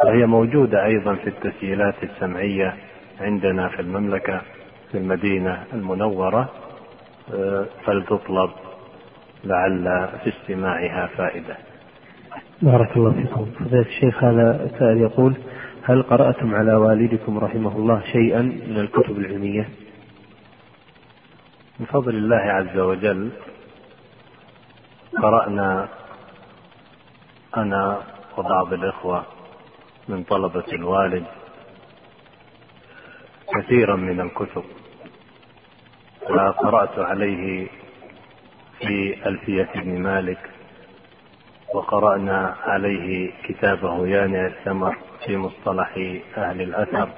وهي 0.04 0.26
موجودة 0.26 0.86
أيضا 0.86 1.16
في 1.16 1.28
التسجيلات 1.28 1.96
السمعية 2.04 2.74
عندنا 3.20 3.70
في 3.70 3.80
المملكة 3.80 4.42
في 4.92 4.98
المدينة 4.98 5.64
المنورة 5.74 6.50
آه، 7.34 7.66
فلتطلب 7.86 8.50
لعل 9.44 10.10
في 10.24 10.30
استماعها 10.30 11.08
فائدة. 11.08 11.58
بارك 12.62 12.98
الله 12.98 13.12
فيكم. 13.12 13.46
فضيلة 13.46 13.82
الشيخ 13.82 14.24
هذا 14.24 14.70
سائل 14.80 14.98
يقول: 14.98 15.34
هل 15.84 16.04
قرأتم 16.04 16.56
على 16.56 16.76
والدكم 16.76 17.38
رحمه 17.38 17.78
الله 17.78 18.02
شيئا 18.12 18.42
من 18.42 18.78
الكتب 18.78 19.18
العلمية؟ 19.18 19.70
من 21.80 21.86
فضل 21.86 22.16
الله 22.16 22.36
عز 22.36 22.78
وجل 22.78 23.30
قرأنا 25.22 25.88
أنا 27.58 27.98
وبعض 28.38 28.74
الإخوة 28.74 29.24
من 30.10 30.24
طلبة 30.24 30.64
الوالد 30.74 31.26
كثيرا 33.56 33.96
من 33.96 34.22
الكتب 34.22 34.64
وقرأت 36.30 37.00
عليه 37.00 37.68
في 38.80 39.28
ألفية 39.28 39.70
ابن 39.76 40.02
مالك 40.02 40.50
وقرأنا 41.74 42.56
عليه 42.64 43.32
كتابه 43.44 44.08
يانع 44.08 44.46
الثمر 44.48 44.98
في 45.26 45.38
مصطلح 45.38 45.98
أهل 46.38 46.62
الأثر 46.62 47.10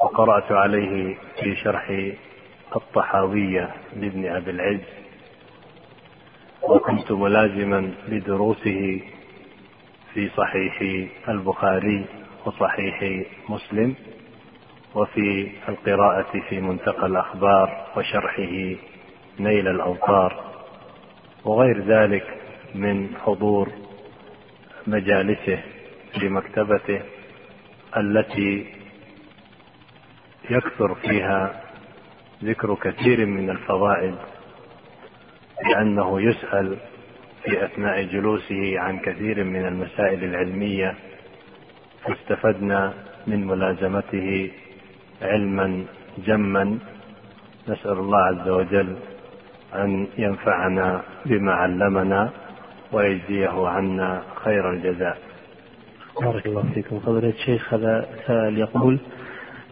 وقرأت 0.00 0.52
عليه 0.52 1.16
في 1.40 1.56
شرح 1.56 2.12
الطحاوية 2.76 3.74
لابن 3.96 4.26
أبي 4.26 4.50
العز 4.50 4.80
وكنت 6.62 7.12
ملازما 7.12 7.90
لدروسه 8.08 9.00
في 10.14 10.28
صحيح 10.28 11.06
البخاري 11.28 12.04
وصحيح 12.46 13.24
مسلم 13.48 13.94
وفي 14.94 15.50
القراءة 15.68 16.40
في 16.48 16.60
منتقى 16.60 17.06
الأخبار 17.06 17.86
وشرحه 17.96 18.76
نيل 19.40 19.68
الأوطار 19.68 20.44
وغير 21.44 21.80
ذلك 21.84 22.26
من 22.74 23.16
حضور 23.24 23.68
مجالسه 24.86 25.62
في 26.20 26.28
مكتبته 26.28 27.00
التي 27.96 28.66
يكثر 30.50 30.94
فيها 30.94 31.60
ذكر 32.44 32.74
كثير 32.74 33.26
من 33.26 33.50
الفوائد 33.50 34.14
لأنه 35.70 36.20
يسأل 36.20 36.78
في 37.44 37.64
أثناء 37.64 38.02
جلوسه 38.02 38.78
عن 38.78 38.98
كثير 38.98 39.44
من 39.44 39.66
المسائل 39.66 40.24
العلمية 40.24 40.94
فاستفدنا 42.04 42.92
من 43.26 43.46
ملازمته 43.46 44.50
علما 45.22 45.84
جما. 46.26 46.78
نسأل 47.68 47.92
الله 47.98 48.18
عز 48.18 48.48
وجل 48.48 48.96
أن 49.74 50.06
ينفعنا 50.18 51.02
بما 51.26 51.52
علمنا 51.52 52.30
ويجزيه 52.92 53.68
عنا 53.68 54.22
خير 54.44 54.70
الجزاء. 54.70 55.18
بارك 56.20 56.46
الله 56.46 56.64
فيكم. 56.74 57.00
فضيلة 57.00 57.28
الشيخ 57.28 57.74
هذا 57.74 58.06
سائل 58.26 58.58
يقول 58.58 58.98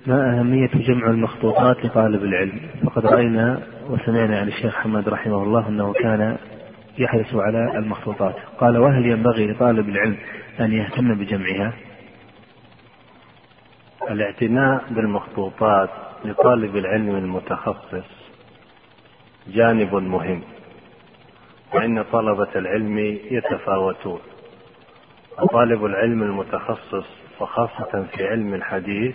ما 0.07 0.39
أهمية 0.39 0.71
جمع 0.75 1.07
المخطوطات 1.11 1.85
لطالب 1.85 2.25
العلم؟ 2.25 2.61
فقد 2.85 3.07
رأينا 3.07 3.63
وسمعنا 3.91 4.39
عن 4.41 4.49
الشيخ 4.49 4.77
حماد 4.77 5.09
رحمه 5.09 5.43
الله 5.43 5.69
أنه 5.69 5.93
كان 5.93 6.37
يحرص 6.99 7.35
على 7.35 7.79
المخطوطات. 7.79 8.35
قال 8.59 8.79
وهل 8.79 9.07
ينبغي 9.07 9.47
لطالب 9.47 9.89
العلم 9.89 10.17
أن 10.61 10.73
يهتم 10.73 11.15
بجمعها؟ 11.15 11.73
الاعتناء 14.11 14.85
بالمخطوطات 14.91 15.91
لطالب 16.25 16.77
العلم 16.77 17.17
المتخصص 17.17 18.05
جانب 19.49 19.95
مهم 19.95 20.43
وإن 21.75 22.03
طلبة 22.03 22.49
العلم 22.57 22.99
يتفاوتون. 23.31 24.21
وطالب 25.43 25.85
العلم 25.85 26.23
المتخصص 26.23 27.07
وخاصة 27.41 28.07
في 28.17 28.29
علم 28.29 28.55
الحديث 28.55 29.15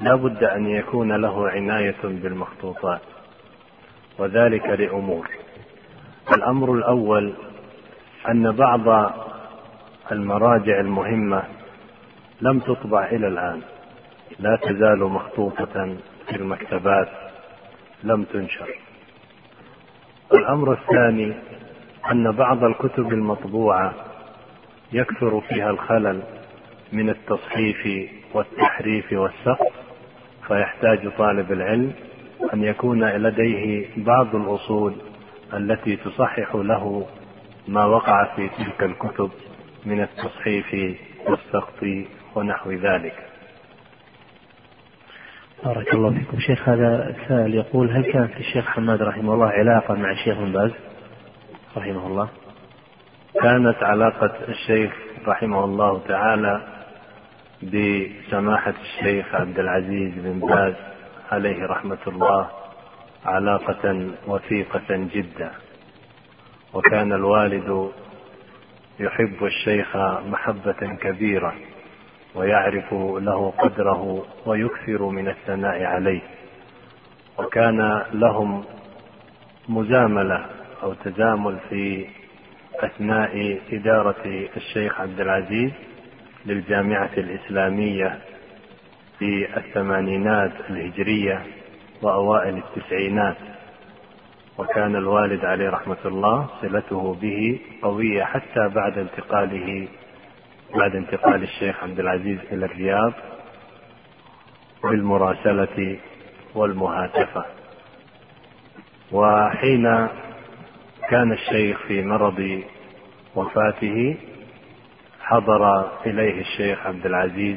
لا 0.00 0.14
بد 0.14 0.44
أن 0.44 0.66
يكون 0.66 1.12
له 1.12 1.48
عناية 1.48 1.96
بالمخطوطات 2.02 3.00
وذلك 4.18 4.66
لأمور 4.66 5.28
الأمر 6.32 6.74
الأول 6.74 7.32
أن 8.28 8.52
بعض 8.52 9.12
المراجع 10.12 10.80
المهمة 10.80 11.42
لم 12.40 12.58
تطبع 12.58 13.06
إلى 13.06 13.28
الآن 13.28 13.60
لا 14.38 14.56
تزال 14.56 14.98
مخطوطة 14.98 15.96
في 16.28 16.36
المكتبات 16.36 17.08
لم 18.04 18.24
تنشر. 18.24 18.68
الأمر 20.34 20.72
الثاني 20.72 21.34
أن 22.10 22.32
بعض 22.32 22.64
الكتب 22.64 23.12
المطبوعة 23.12 23.94
يكثر 24.92 25.40
فيها 25.40 25.70
الخلل 25.70 26.22
من 26.92 27.10
التصحيف 27.10 28.10
والتحريف 28.34 29.12
والسقط 29.12 29.72
فيحتاج 30.48 31.10
طالب 31.18 31.52
العلم 31.52 31.92
أن 32.54 32.64
يكون 32.64 33.04
لديه 33.04 33.86
بعض 33.96 34.34
الأصول 34.36 34.94
التي 35.54 35.96
تصحح 35.96 36.54
له 36.54 37.06
ما 37.68 37.84
وقع 37.84 38.36
في 38.36 38.48
تلك 38.48 38.82
الكتب 38.82 39.30
من 39.86 40.00
التصحيف 40.00 40.96
والسقط 41.26 41.84
ونحو 42.34 42.70
ذلك. 42.72 43.14
بارك 45.64 45.94
الله 45.94 46.10
فيكم. 46.10 46.38
شيخ 46.40 46.68
هذا 46.68 47.16
سائل 47.28 47.54
يقول 47.54 47.90
هل 47.90 48.12
كانت 48.12 48.36
للشيخ 48.36 48.66
حماد 48.66 49.02
رحمه 49.02 49.34
الله 49.34 49.48
علاقة 49.48 49.94
مع 49.94 50.10
الشيخ 50.10 50.38
بن 50.38 50.52
باز؟ 50.52 50.70
رحمه 51.76 52.06
الله. 52.06 52.28
كانت 53.42 53.82
علاقة 53.82 54.32
الشيخ 54.48 54.92
رحمه 55.26 55.64
الله 55.64 56.02
تعالى 56.08 56.62
بسماحة 57.62 58.74
الشيخ 58.80 59.34
عبد 59.34 59.58
العزيز 59.58 60.12
بن 60.16 60.40
باز 60.40 60.74
عليه 61.32 61.66
رحمة 61.66 61.98
الله 62.06 62.50
علاقة 63.24 64.10
وثيقة 64.26 65.08
جدا. 65.14 65.50
وكان 66.74 67.12
الوالد 67.12 67.90
يحب 69.00 69.44
الشيخ 69.44 69.96
محبة 70.26 70.96
كبيرة 71.00 71.54
ويعرف 72.34 72.92
له 72.92 73.50
قدره 73.58 74.26
ويكثر 74.46 75.02
من 75.08 75.28
الثناء 75.28 75.84
عليه. 75.84 76.20
وكان 77.38 78.02
لهم 78.12 78.64
مزاملة 79.68 80.46
أو 80.82 80.92
تزامل 80.94 81.58
في 81.70 82.06
أثناء 82.74 83.58
إدارة 83.72 84.48
الشيخ 84.56 85.00
عبد 85.00 85.20
العزيز 85.20 85.70
للجامعة 86.46 87.10
الإسلامية 87.16 88.18
في 89.18 89.56
الثمانينات 89.56 90.52
الهجرية. 90.70 91.42
وأوائل 92.02 92.56
التسعينات. 92.56 93.36
وكان 94.58 94.96
الوالد 94.96 95.44
عليه 95.44 95.70
رحمة 95.70 95.96
الله 96.04 96.46
صلته 96.62 97.14
به 97.14 97.60
قوية 97.82 98.24
حتى 98.24 98.68
بعد 98.68 98.98
انتقاله 98.98 99.88
بعد 100.74 100.96
انتقال 100.96 101.42
الشيخ 101.42 101.82
عبد 101.82 102.00
العزيز 102.00 102.38
إلى 102.52 102.66
الرياض 102.66 103.12
بالمراسلة 104.82 105.98
والمهاتفة. 106.54 107.44
وحين 109.12 110.08
كان 111.10 111.32
الشيخ 111.32 111.78
في 111.88 112.02
مرض 112.02 112.62
وفاته 113.34 114.16
حضر 115.20 115.90
إليه 116.06 116.40
الشيخ 116.40 116.86
عبد 116.86 117.06
العزيز 117.06 117.56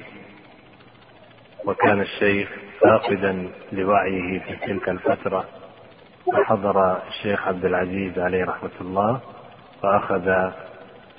وكان 1.65 2.01
الشيخ 2.01 2.49
فاقدا 2.84 3.49
لوعيه 3.71 4.39
في 4.39 4.55
تلك 4.55 4.89
الفترة 4.89 5.45
فحضر 6.34 6.97
الشيخ 7.07 7.47
عبد 7.47 7.65
العزيز 7.65 8.19
عليه 8.19 8.45
رحمة 8.45 8.71
الله 8.82 9.19
فأخذ 9.82 10.51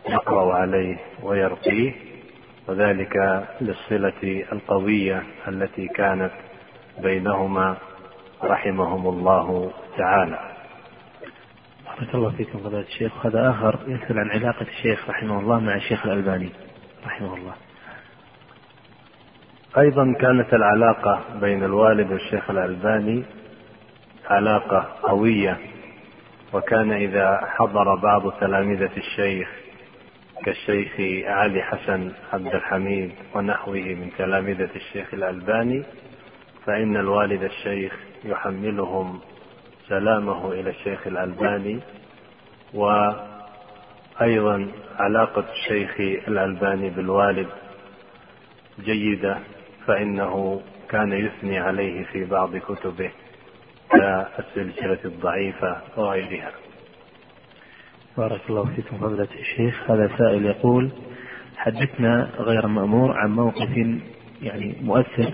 يقرأ 0.09 0.55
عليه 0.55 0.97
ويرقيه 1.23 1.93
وذلك 2.69 3.45
للصلة 3.61 4.45
القوية 4.53 5.23
التي 5.49 5.89
كانت 5.89 6.31
بينهما 6.99 7.77
رحمهم 8.45 9.09
الله 9.09 9.71
تعالى. 9.99 10.39
بارك 11.87 12.15
الله 12.15 12.31
فيكم 12.31 12.59
فضيلة 12.59 12.81
الشيخ 12.81 13.27
هذا 13.27 13.51
آخر 13.51 13.79
يسأل 13.87 14.19
عن 14.19 14.31
علاقة 14.31 14.67
الشيخ 14.79 15.09
رحمه 15.11 15.41
الله 15.41 15.61
مع 15.61 15.77
الشيخ 15.77 16.07
الألباني 16.07 16.49
رحمه 17.07 17.35
الله. 17.35 17.53
أيضا 19.79 20.15
كانت 20.21 20.55
العلاقة 20.55 21.21
بين 21.41 21.65
الوالد 21.65 22.13
والشيخ 22.13 22.51
الألباني 22.51 23.23
علاقة 24.31 24.87
قوية 25.03 25.59
وكان 26.53 26.93
إذا 26.93 27.41
حضر 27.47 27.95
بعض 27.95 28.33
تلامذة 28.33 28.91
الشيخ 28.97 29.49
كالشيخ 30.45 30.93
علي 31.29 31.63
حسن 31.63 32.13
عبد 32.33 32.55
الحميد 32.55 33.13
ونحوه 33.35 33.75
من 33.75 34.11
تلامذة 34.19 34.71
الشيخ 34.77 35.15
الألباني 35.15 35.83
فإن 36.67 36.97
الوالد 36.97 37.43
الشيخ 37.43 37.99
يحملهم 38.25 39.21
سلامه 39.89 40.53
إلى 40.53 40.71
الشيخ 40.71 41.07
الألباني. 41.07 41.81
وأيضا 42.75 44.69
علاقة 44.99 45.45
الشيخ 45.53 46.01
الألباني 46.29 46.91
بالوالد 46.91 47.49
جيدة 48.81 49.39
فإنه 49.87 50.63
كان 50.89 51.13
يثني 51.13 51.59
عليه 51.59 52.05
في 52.05 52.25
بعض 52.25 52.57
كتبه 52.57 53.11
كالسلسلة 53.91 54.99
الضعيفة 55.05 55.81
وغيرها. 55.97 56.53
بارك 58.17 58.41
الله 58.51 58.65
فيكم 58.65 58.99
فضيلة 58.99 59.29
الشيخ. 59.41 59.91
هذا 59.91 60.11
سائل 60.19 60.47
يقول 60.47 60.91
حدثنا 61.57 62.31
غير 62.39 62.67
مأمور 62.67 63.13
عن 63.13 63.31
موقف 63.31 63.77
يعني 64.43 64.77
مؤثر 64.83 65.33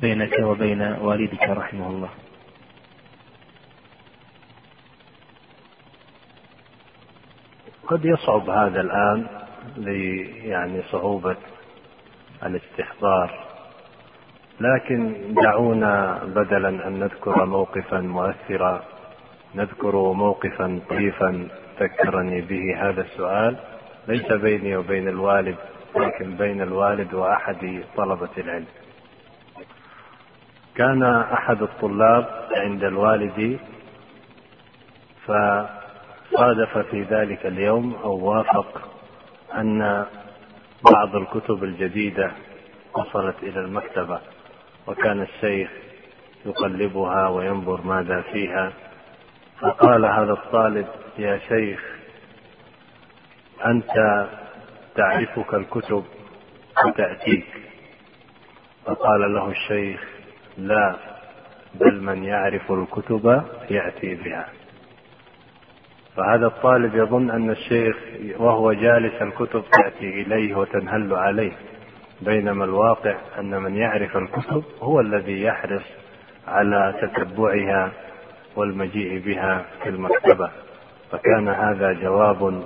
بينك 0.00 0.38
وبين 0.38 0.82
والدك 0.82 1.42
رحمه 1.42 1.90
الله. 1.90 2.10
قد 7.86 8.04
يصعب 8.04 8.50
هذا 8.50 8.80
الآن 8.80 9.26
يعني 10.44 10.82
صعوبة 10.82 11.36
الاستحضار. 12.44 13.44
لكن 14.60 15.14
دعونا 15.34 16.20
بدلا 16.24 16.68
أن 16.68 17.00
نذكر 17.00 17.44
موقفا 17.44 18.00
مؤثرا 18.00 18.82
نذكر 19.54 19.96
موقفا 20.12 20.80
طريفا 20.90 21.48
ذكرني 21.80 22.40
به 22.40 22.88
هذا 22.88 23.00
السؤال. 23.00 23.56
ليس 24.08 24.32
بيني 24.32 24.76
وبين 24.76 25.08
الوالد 25.08 25.56
لكن 25.96 26.36
بين 26.36 26.62
الوالد 26.62 27.14
وأحد 27.14 27.82
طلبة 27.96 28.28
العلم. 28.38 28.66
كان 30.74 31.02
أحد 31.02 31.62
الطلاب 31.62 32.48
عند 32.56 32.84
الوالد 32.84 33.58
فصادف 35.26 36.78
في 36.78 37.02
ذلك 37.02 37.46
اليوم 37.46 37.94
أو 38.04 38.16
وافق 38.16 38.90
أن 39.54 40.06
بعض 40.92 41.16
الكتب 41.16 41.64
الجديدة 41.64 42.32
وصلت 42.94 43.36
إلى 43.42 43.60
المكتبة 43.60 44.20
وكان 44.86 45.22
الشيخ 45.22 45.70
يقلبها 46.46 47.28
وينظر 47.28 47.80
ماذا 47.82 48.20
فيها. 48.32 48.72
فقال 49.60 50.04
هذا 50.04 50.32
الطالب 50.32 50.86
يا 51.18 51.38
شيخ 51.48 51.80
أنت 53.66 54.26
تعرفك 54.96 55.54
الكتب 55.54 56.04
وتأتيك. 56.86 57.46
فقال 58.86 59.34
له 59.34 59.48
الشيخ 59.50 60.04
لا 60.58 60.96
بل 61.74 62.00
من 62.02 62.24
يعرف 62.24 62.72
الكتب 62.72 63.42
يأتي 63.70 64.14
بها. 64.14 64.48
فهذا 66.16 66.46
الطالب 66.46 66.94
يظن 66.94 67.30
أن 67.30 67.50
الشيخ 67.50 67.96
وهو 68.38 68.72
جالس 68.72 69.22
الكتب 69.22 69.64
تأتي 69.72 70.22
إليه 70.22 70.54
وتنهل 70.54 71.14
عليه 71.14 71.52
بينما 72.20 72.64
الواقع 72.64 73.16
أن 73.38 73.62
من 73.62 73.76
يعرف 73.76 74.16
الكتب 74.16 74.64
هو 74.80 75.00
الذي 75.00 75.42
يحرص 75.42 75.82
على 76.48 76.94
تتبعها 77.02 77.92
والمجيء 78.56 79.18
بها 79.18 79.64
في 79.82 79.88
المكتبة. 79.88 80.50
فكان 81.12 81.48
هذا 81.48 81.92
جواب 81.92 82.64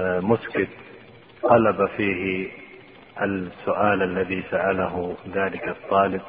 آه، 0.00 0.20
مسكت 0.20 0.68
قلب 1.42 1.86
فيه 1.96 2.48
السؤال 3.22 4.02
الذي 4.02 4.42
سأله 4.50 5.16
ذلك 5.34 5.68
الطالب 5.68 6.20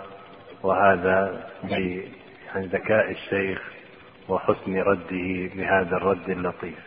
وهذا 0.64 1.48
بذكاء 1.64 3.12
الشيخ 3.12 3.75
وحسن 4.30 4.76
رده 4.76 5.50
بهذا 5.56 5.98
الرد 5.98 6.30
اللطيف. 6.30 6.80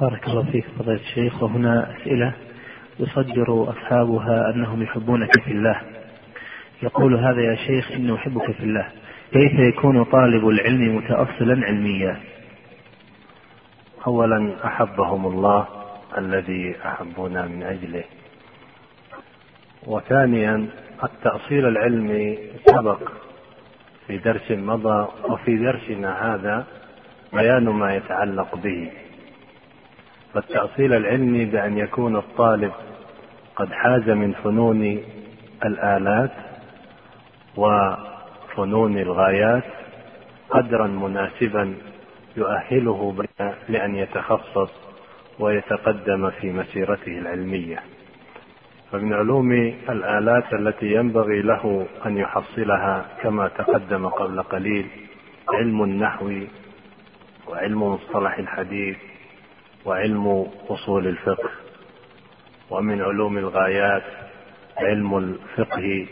بارك 0.00 0.28
الله 0.28 0.42
فيك 0.52 0.64
فضيلة 0.78 1.00
الشيخ. 1.00 1.42
وهنا 1.42 1.96
أسئلة 1.96 2.32
يصدر 3.00 3.70
أصحابها 3.70 4.50
أنهم 4.54 4.82
يحبونك 4.82 5.40
في 5.40 5.50
الله. 5.50 5.80
يقول 6.82 7.14
هذا 7.14 7.40
يا 7.42 7.54
شيخ 7.54 7.92
إني 7.92 8.14
أحبك 8.14 8.50
في 8.50 8.60
الله. 8.60 8.88
كيف 9.32 9.52
يكون 9.52 10.04
طالب 10.04 10.48
العلم 10.48 10.96
متأصلا 10.96 11.66
علميا؟ 11.66 12.20
أولا 14.06 14.66
أحبهم 14.66 15.26
الله 15.26 15.66
الذي 16.18 16.76
أحبنا 16.86 17.46
من 17.46 17.62
أجله. 17.62 18.04
وثانيا 19.86 20.66
التأصيل 21.04 21.66
العلمي 21.66 22.38
سبق 22.66 23.00
في 24.06 24.18
درس 24.18 24.50
مضى 24.50 25.08
وفي 25.24 25.56
درسنا 25.56 26.34
هذا 26.34 26.64
بيان 27.32 27.64
ما 27.64 27.94
يتعلق 27.94 28.54
به. 28.54 28.90
فالتأصيل 30.34 30.94
العلمي 30.94 31.44
بأن 31.44 31.78
يكون 31.78 32.16
الطالب 32.16 32.72
قد 33.56 33.72
حاز 33.72 34.10
من 34.10 34.32
فنون 34.32 34.98
الآلات 35.64 36.32
وفنون 37.56 38.98
الغايات 38.98 39.64
قدرا 40.50 40.86
مناسبا 40.86 41.74
يؤهله 42.36 43.26
لأن 43.68 43.96
يتخصص 43.96 44.70
ويتقدم 45.38 46.30
في 46.30 46.52
مسيرته 46.52 47.18
العلمية. 47.18 47.82
فمن 48.94 49.12
علوم 49.12 49.52
الآلات 49.88 50.52
التي 50.52 50.86
ينبغي 50.86 51.42
له 51.42 51.86
أن 52.06 52.16
يحصلها 52.16 53.06
كما 53.22 53.48
تقدم 53.48 54.06
قبل 54.08 54.42
قليل 54.42 54.86
علم 55.48 55.82
النحو 55.82 56.32
وعلم 57.48 57.82
مصطلح 57.82 58.38
الحديث 58.38 58.96
وعلم 59.84 60.46
أصول 60.68 61.06
الفقه. 61.06 61.50
ومن 62.70 63.02
علوم 63.02 63.38
الغايات 63.38 64.02
علم 64.76 65.18
الفقه 65.18 66.06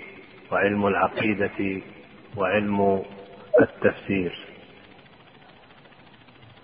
وعلم 0.53 0.87
العقيدة 0.87 1.83
وعلم 2.37 3.03
التفسير. 3.61 4.39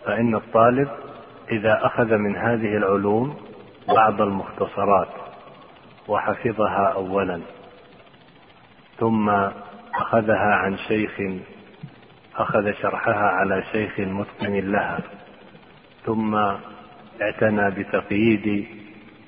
فإن 0.04 0.34
الطالب 0.34 0.88
إذا 1.52 1.86
أخذ 1.86 2.16
من 2.16 2.36
هذه 2.36 2.76
العلوم 2.76 3.36
بعض 3.88 4.20
المختصرات 4.20 5.17
وحفظها 6.08 6.92
أولا 6.94 7.40
ثم 8.98 9.28
أخذها 9.94 10.54
عن 10.54 10.76
شيخ 10.78 11.20
أخذ 12.36 12.72
شرحها 12.72 13.28
على 13.28 13.62
شيخ 13.72 14.00
متقن 14.00 14.70
لها 14.72 15.00
ثم 16.04 16.34
اعتنى 17.22 17.70
بتقييد 17.70 18.66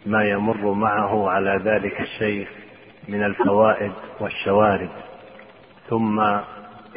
ما 0.06 0.24
يمر 0.24 0.72
معه 0.72 1.30
على 1.30 1.60
ذلك 1.64 2.00
الشيخ 2.00 2.48
من 3.08 3.24
الفوائد 3.24 3.92
والشوارد 4.20 4.90
ثم 5.88 6.22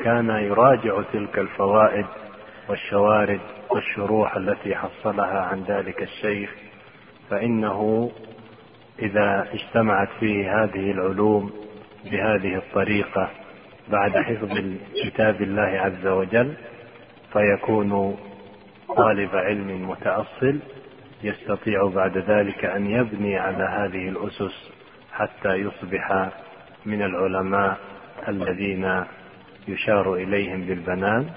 كان 0.04 0.30
يراجع 0.30 1.02
تلك 1.14 1.40
الفوائد 1.40 2.06
والشوارد 2.70 3.40
والشروح 3.70 4.36
التي 4.36 4.76
حصلها 4.76 5.42
عن 5.42 5.64
ذلك 5.64 6.04
الشيخ 6.04 6.50
فإنه 7.30 8.12
إذا 9.00 9.48
اجتمعت 9.54 10.10
فيه 10.20 10.64
هذه 10.64 10.92
العلوم 10.92 11.52
بهذه 12.12 12.56
الطريقة 12.56 13.30
بعد 13.92 14.18
حفظ 14.18 14.60
كتاب 15.06 15.42
الله 15.42 15.62
عز 15.62 16.08
وجل 16.08 16.54
فيكون 17.34 18.18
طالب 18.98 19.36
علم 19.36 19.90
متأصل 19.90 20.60
يستطيع 21.24 21.88
بعد 21.88 22.18
ذلك 22.18 22.66
أن 22.66 22.92
يبني 22.92 23.38
على 23.38 23.64
هذه 23.64 24.10
الأسس 24.10 24.72
حتى 25.14 25.54
يصبح 25.54 26.30
من 26.86 27.02
العلماء 27.02 27.78
الذين 28.28 29.04
يشار 29.68 30.14
إليهم 30.14 30.62
بالبنان 30.62 31.30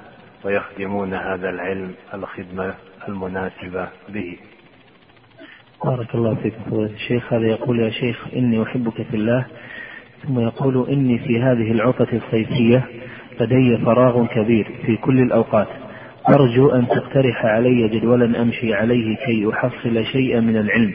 ويخدمون 0.44 1.14
هذا 1.14 1.50
العلم 1.50 1.94
الخدمة 2.14 2.74
المناسبة 3.08 3.88
به. 4.08 4.38
بارك 5.84 6.14
الله 6.14 6.34
فيك 6.34 6.54
فضيلة 6.70 6.90
الشيخ. 6.90 7.32
هذا 7.32 7.46
يقول 7.46 7.80
يا 7.80 7.90
شيخ 7.90 8.26
إني 8.36 8.62
أحبك 8.62 9.02
في 9.02 9.16
الله. 9.16 9.46
ثم 10.22 10.40
يقول 10.40 10.88
إني 10.88 11.18
في 11.18 11.42
هذه 11.42 11.72
العطلة 11.72 12.08
الصيفية 12.12 12.84
لدي 13.40 13.78
فراغ 13.84 14.26
كبير 14.26 14.70
في 14.86 14.96
كل 14.96 15.20
الأوقات. 15.20 15.68
أرجو 16.28 16.70
أن 16.70 16.88
تقترح 16.88 17.44
علي 17.44 17.88
جدولا 17.88 18.42
أمشي 18.42 18.74
عليه 18.74 19.16
كي 19.16 19.50
أحصل 19.52 20.04
شيئا 20.04 20.40
من 20.40 20.56
العلم. 20.56 20.94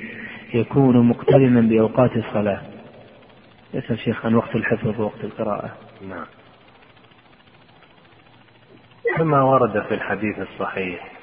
يكون 0.53 1.07
مقترنا 1.07 1.61
بأوقات 1.61 2.17
الصلاة. 2.17 2.61
يسأل 3.73 3.99
شيخ 3.99 4.25
عن 4.25 4.35
وقت 4.35 4.55
الحفظ 4.55 4.99
ووقت 4.99 5.23
القراءة. 5.23 5.71
نعم. 6.09 6.25
كما 9.17 9.43
ورد 9.43 9.83
في 9.83 9.93
الحديث 9.93 10.39
الصحيح 10.39 11.20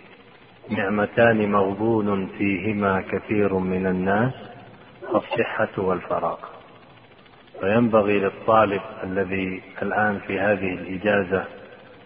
نعمتان 0.70 1.52
مغبون 1.52 2.26
فيهما 2.26 3.00
كثير 3.00 3.54
من 3.54 3.86
الناس 3.86 4.32
الصحة 5.14 5.68
والفراغ 5.78 6.38
فينبغي 7.60 8.18
للطالب 8.18 8.80
الذي 9.04 9.62
الآن 9.82 10.18
في 10.26 10.40
هذه 10.40 10.72
الإجازة 10.74 11.44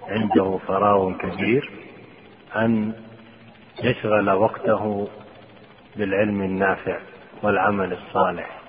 عنده 0.09 0.59
فراغ 0.67 1.13
كبير 1.13 1.71
أن 2.57 2.93
يشغل 3.85 4.31
وقته 4.31 5.09
بالعلم 5.97 6.43
النافع 6.43 6.99
والعمل 7.43 7.93
الصالح. 7.93 8.63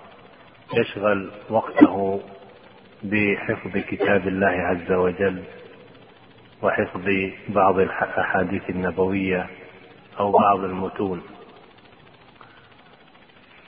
يشغل 0.73 1.31
وقته 1.49 2.21
بحفظ 3.03 3.77
كتاب 3.77 4.27
الله 4.27 4.47
عز 4.47 4.91
وجل 4.91 5.43
وحفظ 6.61 7.09
بعض 7.49 7.79
الأحاديث 7.79 8.69
النبوية 8.69 9.49
أو 10.19 10.31
بعض 10.31 10.59
المتون. 10.59 11.21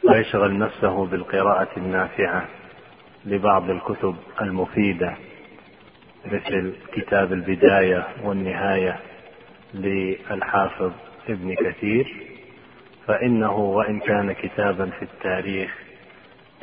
ويشغل 0.10 0.58
نفسه 0.60 1.06
بالقراءة 1.06 1.68
النافعة 1.78 2.46
لبعض 3.26 3.70
الكتب 3.70 4.16
المفيدة 4.41 5.16
مثل 6.26 6.76
كتاب 6.93 7.34
البداية 7.34 8.08
والنهاية 8.24 9.00
للحافظ 9.74 10.91
ابن 11.30 11.56
كثير. 11.56 12.14
فإنه 13.08 13.56
وإن 13.56 14.00
كان 14.00 14.32
كتابا 14.32 14.86
في 14.86 15.02
التاريخ 15.02 15.78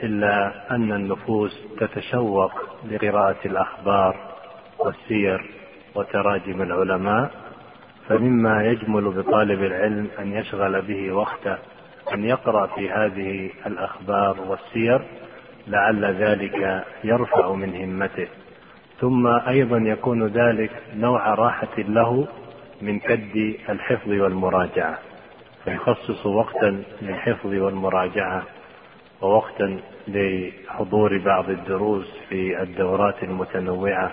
إلا 0.02 0.64
أن 0.70 0.92
النفوس 0.92 1.60
تتشوق 1.80 2.52
لقراءة 2.90 3.36
الأخبار 3.44 4.32
والسير 4.78 5.50
وتراجم 5.94 6.62
العلماء. 6.62 7.41
فمما 8.12 8.64
يجمل 8.64 9.04
بطالب 9.10 9.62
العلم 9.62 10.08
أن 10.18 10.32
يشغل 10.32 10.82
به 10.82 11.12
وقته 11.12 11.58
أن 12.14 12.24
يقرأ 12.24 12.66
في 12.66 12.90
هذه 12.90 13.50
الأخبار 13.66 14.40
والسير 14.40 15.02
لعل 15.68 16.04
ذلك 16.04 16.84
يرفع 17.04 17.52
من 17.52 17.74
همته. 17.74 18.26
ثم 19.00 19.26
أيضا 19.26 19.78
يكون 19.78 20.26
ذلك 20.26 20.70
نوع 20.96 21.34
راحة 21.34 21.78
له 21.78 22.28
من 22.82 22.98
كد 22.98 23.54
الحفظ 23.68 24.08
والمراجعة. 24.08 24.98
فيخصص 25.64 26.26
وقتا 26.26 26.82
للحفظ 27.02 27.54
والمراجعة 27.54 28.42
ووقتا 29.20 29.80
لحضور 30.08 31.18
بعض 31.18 31.50
الدروس 31.50 32.18
في 32.28 32.62
الدورات 32.62 33.22
المتنوعة 33.22 34.12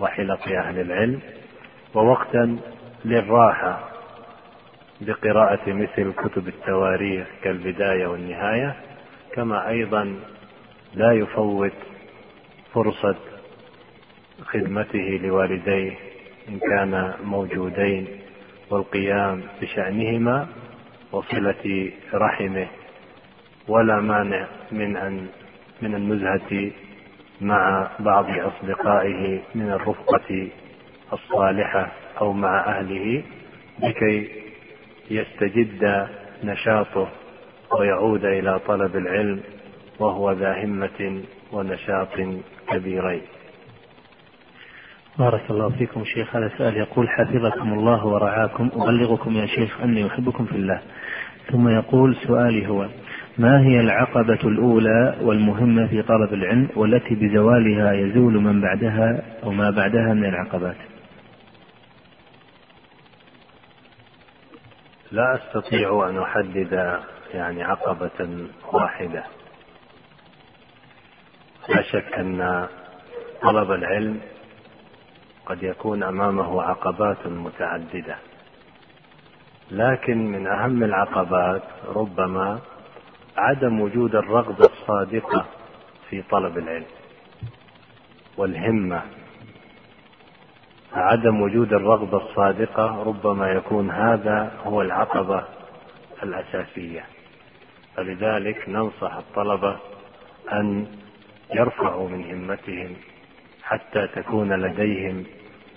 وحلق 0.00 0.48
أهل 0.48 0.80
العلم 0.80 1.20
ووقتا 1.94 2.58
للراحة 3.04 3.90
بقراءة 5.00 5.72
مثل 5.72 6.12
كتب 6.12 6.48
التواريخ 6.48 7.26
كالبداية 7.42 8.06
والنهاية 8.06 8.76
كما 9.34 9.68
أيضا 9.68 10.16
لا 10.94 11.12
يفوت 11.12 11.72
فرصة 12.74 13.16
خدمته 14.44 15.20
لوالديه 15.22 15.92
إن 16.48 16.58
كان 16.58 17.14
موجودين 17.24 18.06
والقيام 18.70 19.42
بشأنهما 19.62 20.48
وصلة 21.12 21.92
رحمه 22.14 22.66
ولا 23.68 24.00
مانع 24.00 24.46
من 24.72 24.96
أن 24.96 25.26
من 25.82 25.94
النزهة 25.94 26.70
مع 27.40 27.90
بعض 28.00 28.26
أصدقائه 28.30 29.40
من 29.54 29.70
الرفقة 29.70 30.48
الصالحة 31.12 31.92
أو 32.20 32.32
مع 32.32 32.78
أهله 32.78 33.22
لكي 33.82 34.28
يستجد 35.10 36.06
نشاطه 36.44 37.08
ويعود 37.78 38.24
إلى 38.24 38.60
طلب 38.66 38.96
العلم 38.96 39.40
وهو 39.98 40.32
ذا 40.32 40.64
همة 40.64 41.22
ونشاط 41.52 42.08
كبيرين. 42.68 43.22
بارك 45.18 45.50
الله 45.50 45.68
فيكم 45.68 46.04
شيخ. 46.04 46.36
هذا 46.36 46.50
سؤال 46.58 46.76
يقول 46.76 47.08
حفظكم 47.08 47.72
الله 47.72 48.06
ورعاكم. 48.06 48.70
أبلغكم 48.74 49.36
يا 49.36 49.46
شيخ 49.46 49.80
أني 49.80 50.06
أحبكم 50.06 50.44
في 50.44 50.56
الله. 50.56 50.80
ثم 51.52 51.68
يقول 51.68 52.16
سؤالي 52.16 52.68
هو 52.68 52.86
ما 53.38 53.60
هي 53.60 53.80
العقبة 53.80 54.38
الأولى 54.44 55.16
والمهمة 55.22 55.86
في 55.86 56.02
طلب 56.02 56.34
العلم 56.34 56.68
والتي 56.76 57.14
بزوالها 57.14 57.92
يزول 57.92 58.32
من 58.32 58.60
بعدها 58.60 59.22
أو 59.42 59.50
ما 59.50 59.70
بعدها 59.70 60.14
من 60.14 60.24
العقبات؟ 60.24 60.76
لا 65.12 65.34
أستطيع 65.34 66.08
أن 66.08 66.18
أحدد 66.18 67.00
يعني 67.34 67.62
عقبة 67.64 68.46
واحدة. 68.72 69.24
لا 71.68 71.82
شك 71.82 72.12
أن 72.18 72.68
طلب 73.42 73.72
العلم 73.72 74.20
قد 75.46 75.62
يكون 75.62 76.02
أمامه 76.02 76.62
عقبات 76.62 77.26
متعددة. 77.26 78.16
لكن 79.70 80.18
من 80.32 80.46
أهم 80.46 80.84
العقبات 80.84 81.62
ربما 81.86 82.60
عدم 83.36 83.80
وجود 83.80 84.14
الرغبة 84.16 84.64
الصادقة 84.64 85.46
في 86.10 86.22
طلب 86.22 86.58
العلم 86.58 86.86
والهمة 88.36 89.02
عدم 90.92 91.42
وجود 91.42 91.72
الرغبة 91.72 92.16
الصادقة 92.16 93.02
ربما 93.02 93.50
يكون 93.50 93.90
هذا 93.90 94.52
هو 94.64 94.82
العقبة 94.82 95.44
الأساسية. 96.22 97.04
فلذلك 97.96 98.68
ننصح 98.68 99.14
الطلبة 99.14 99.76
أن 100.52 100.86
يرفعوا 101.54 102.08
من 102.08 102.24
همتهم 102.24 102.96
حتى 103.62 104.06
تكون 104.06 104.52
لديهم 104.52 105.24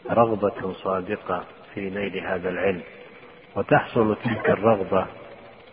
رغبة 0.10 0.74
صادقة 0.74 1.44
في 1.74 1.90
نيل 1.90 2.18
هذا 2.18 2.50
العلم. 2.50 2.82
وتحصل 3.56 4.16
تلك 4.24 4.50
الرغبة 4.50 5.06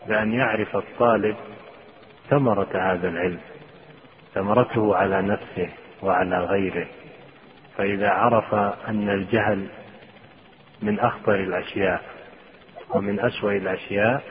بأن 0.09 0.33
يعرف 0.33 0.77
الطالب 0.77 1.37
ثمرة 2.31 2.69
هذا 2.75 3.09
العلم 3.09 3.41
ثمرته 4.35 4.97
على 4.97 5.23
نفسه 5.23 5.69
وعلى 6.03 6.39
غيره. 6.39 6.87
فإذا 7.77 8.09
عرف 8.09 8.55
أن 8.89 9.09
الجهل 9.11 9.69
من 10.83 11.01
أخطر 11.01 11.35
الأشياء 11.35 12.03
ومن 12.91 13.21
أسوأ 13.21 13.53
الأشياء 13.53 14.23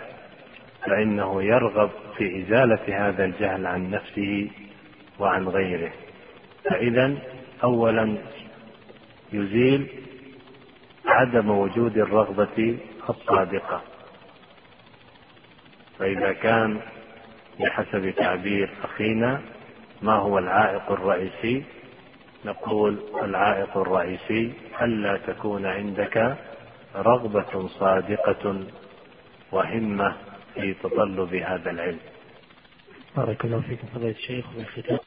فإنه 0.86 1.44
يرغب 1.44 1.90
في 2.18 2.42
إزالة 2.42 3.08
هذا 3.08 3.26
الجهل 3.26 3.66
عن 3.66 3.90
نفسه 3.90 4.52
وعن 5.20 5.48
غيره. 5.48 5.92
فإذا 6.64 7.18
أولا 7.64 8.18
يزيل 9.34 9.88
عدم 11.06 11.50
وجود 11.50 11.98
الرغبة 11.98 12.78
الصادقة. 13.10 13.82
فإذا 16.00 16.34
كان 16.34 16.80
بحسب 17.60 18.14
تعبير 18.18 18.70
أخينا 18.84 19.42
ما 20.02 20.14
هو 20.14 20.40
العائق 20.40 20.92
الرئيسي 20.92 21.64
نقول 22.46 22.98
العائق 23.24 23.78
الرئيسي 23.78 24.54
ألا 24.82 25.18
تكون 25.18 25.66
عندك 25.66 26.38
رغبة 26.96 27.68
صادقة 27.68 28.64
وهمة 29.52 30.16
في 30.56 30.74
تطلب 30.74 31.36
هذا 31.36 31.70
العلم. 31.72 32.00
بارك 33.18 33.46
الله 33.46 33.62
فيكم 33.62 33.88
فضيلة 33.88 34.12
الشيخ 34.12 34.46
والختام 34.58 35.00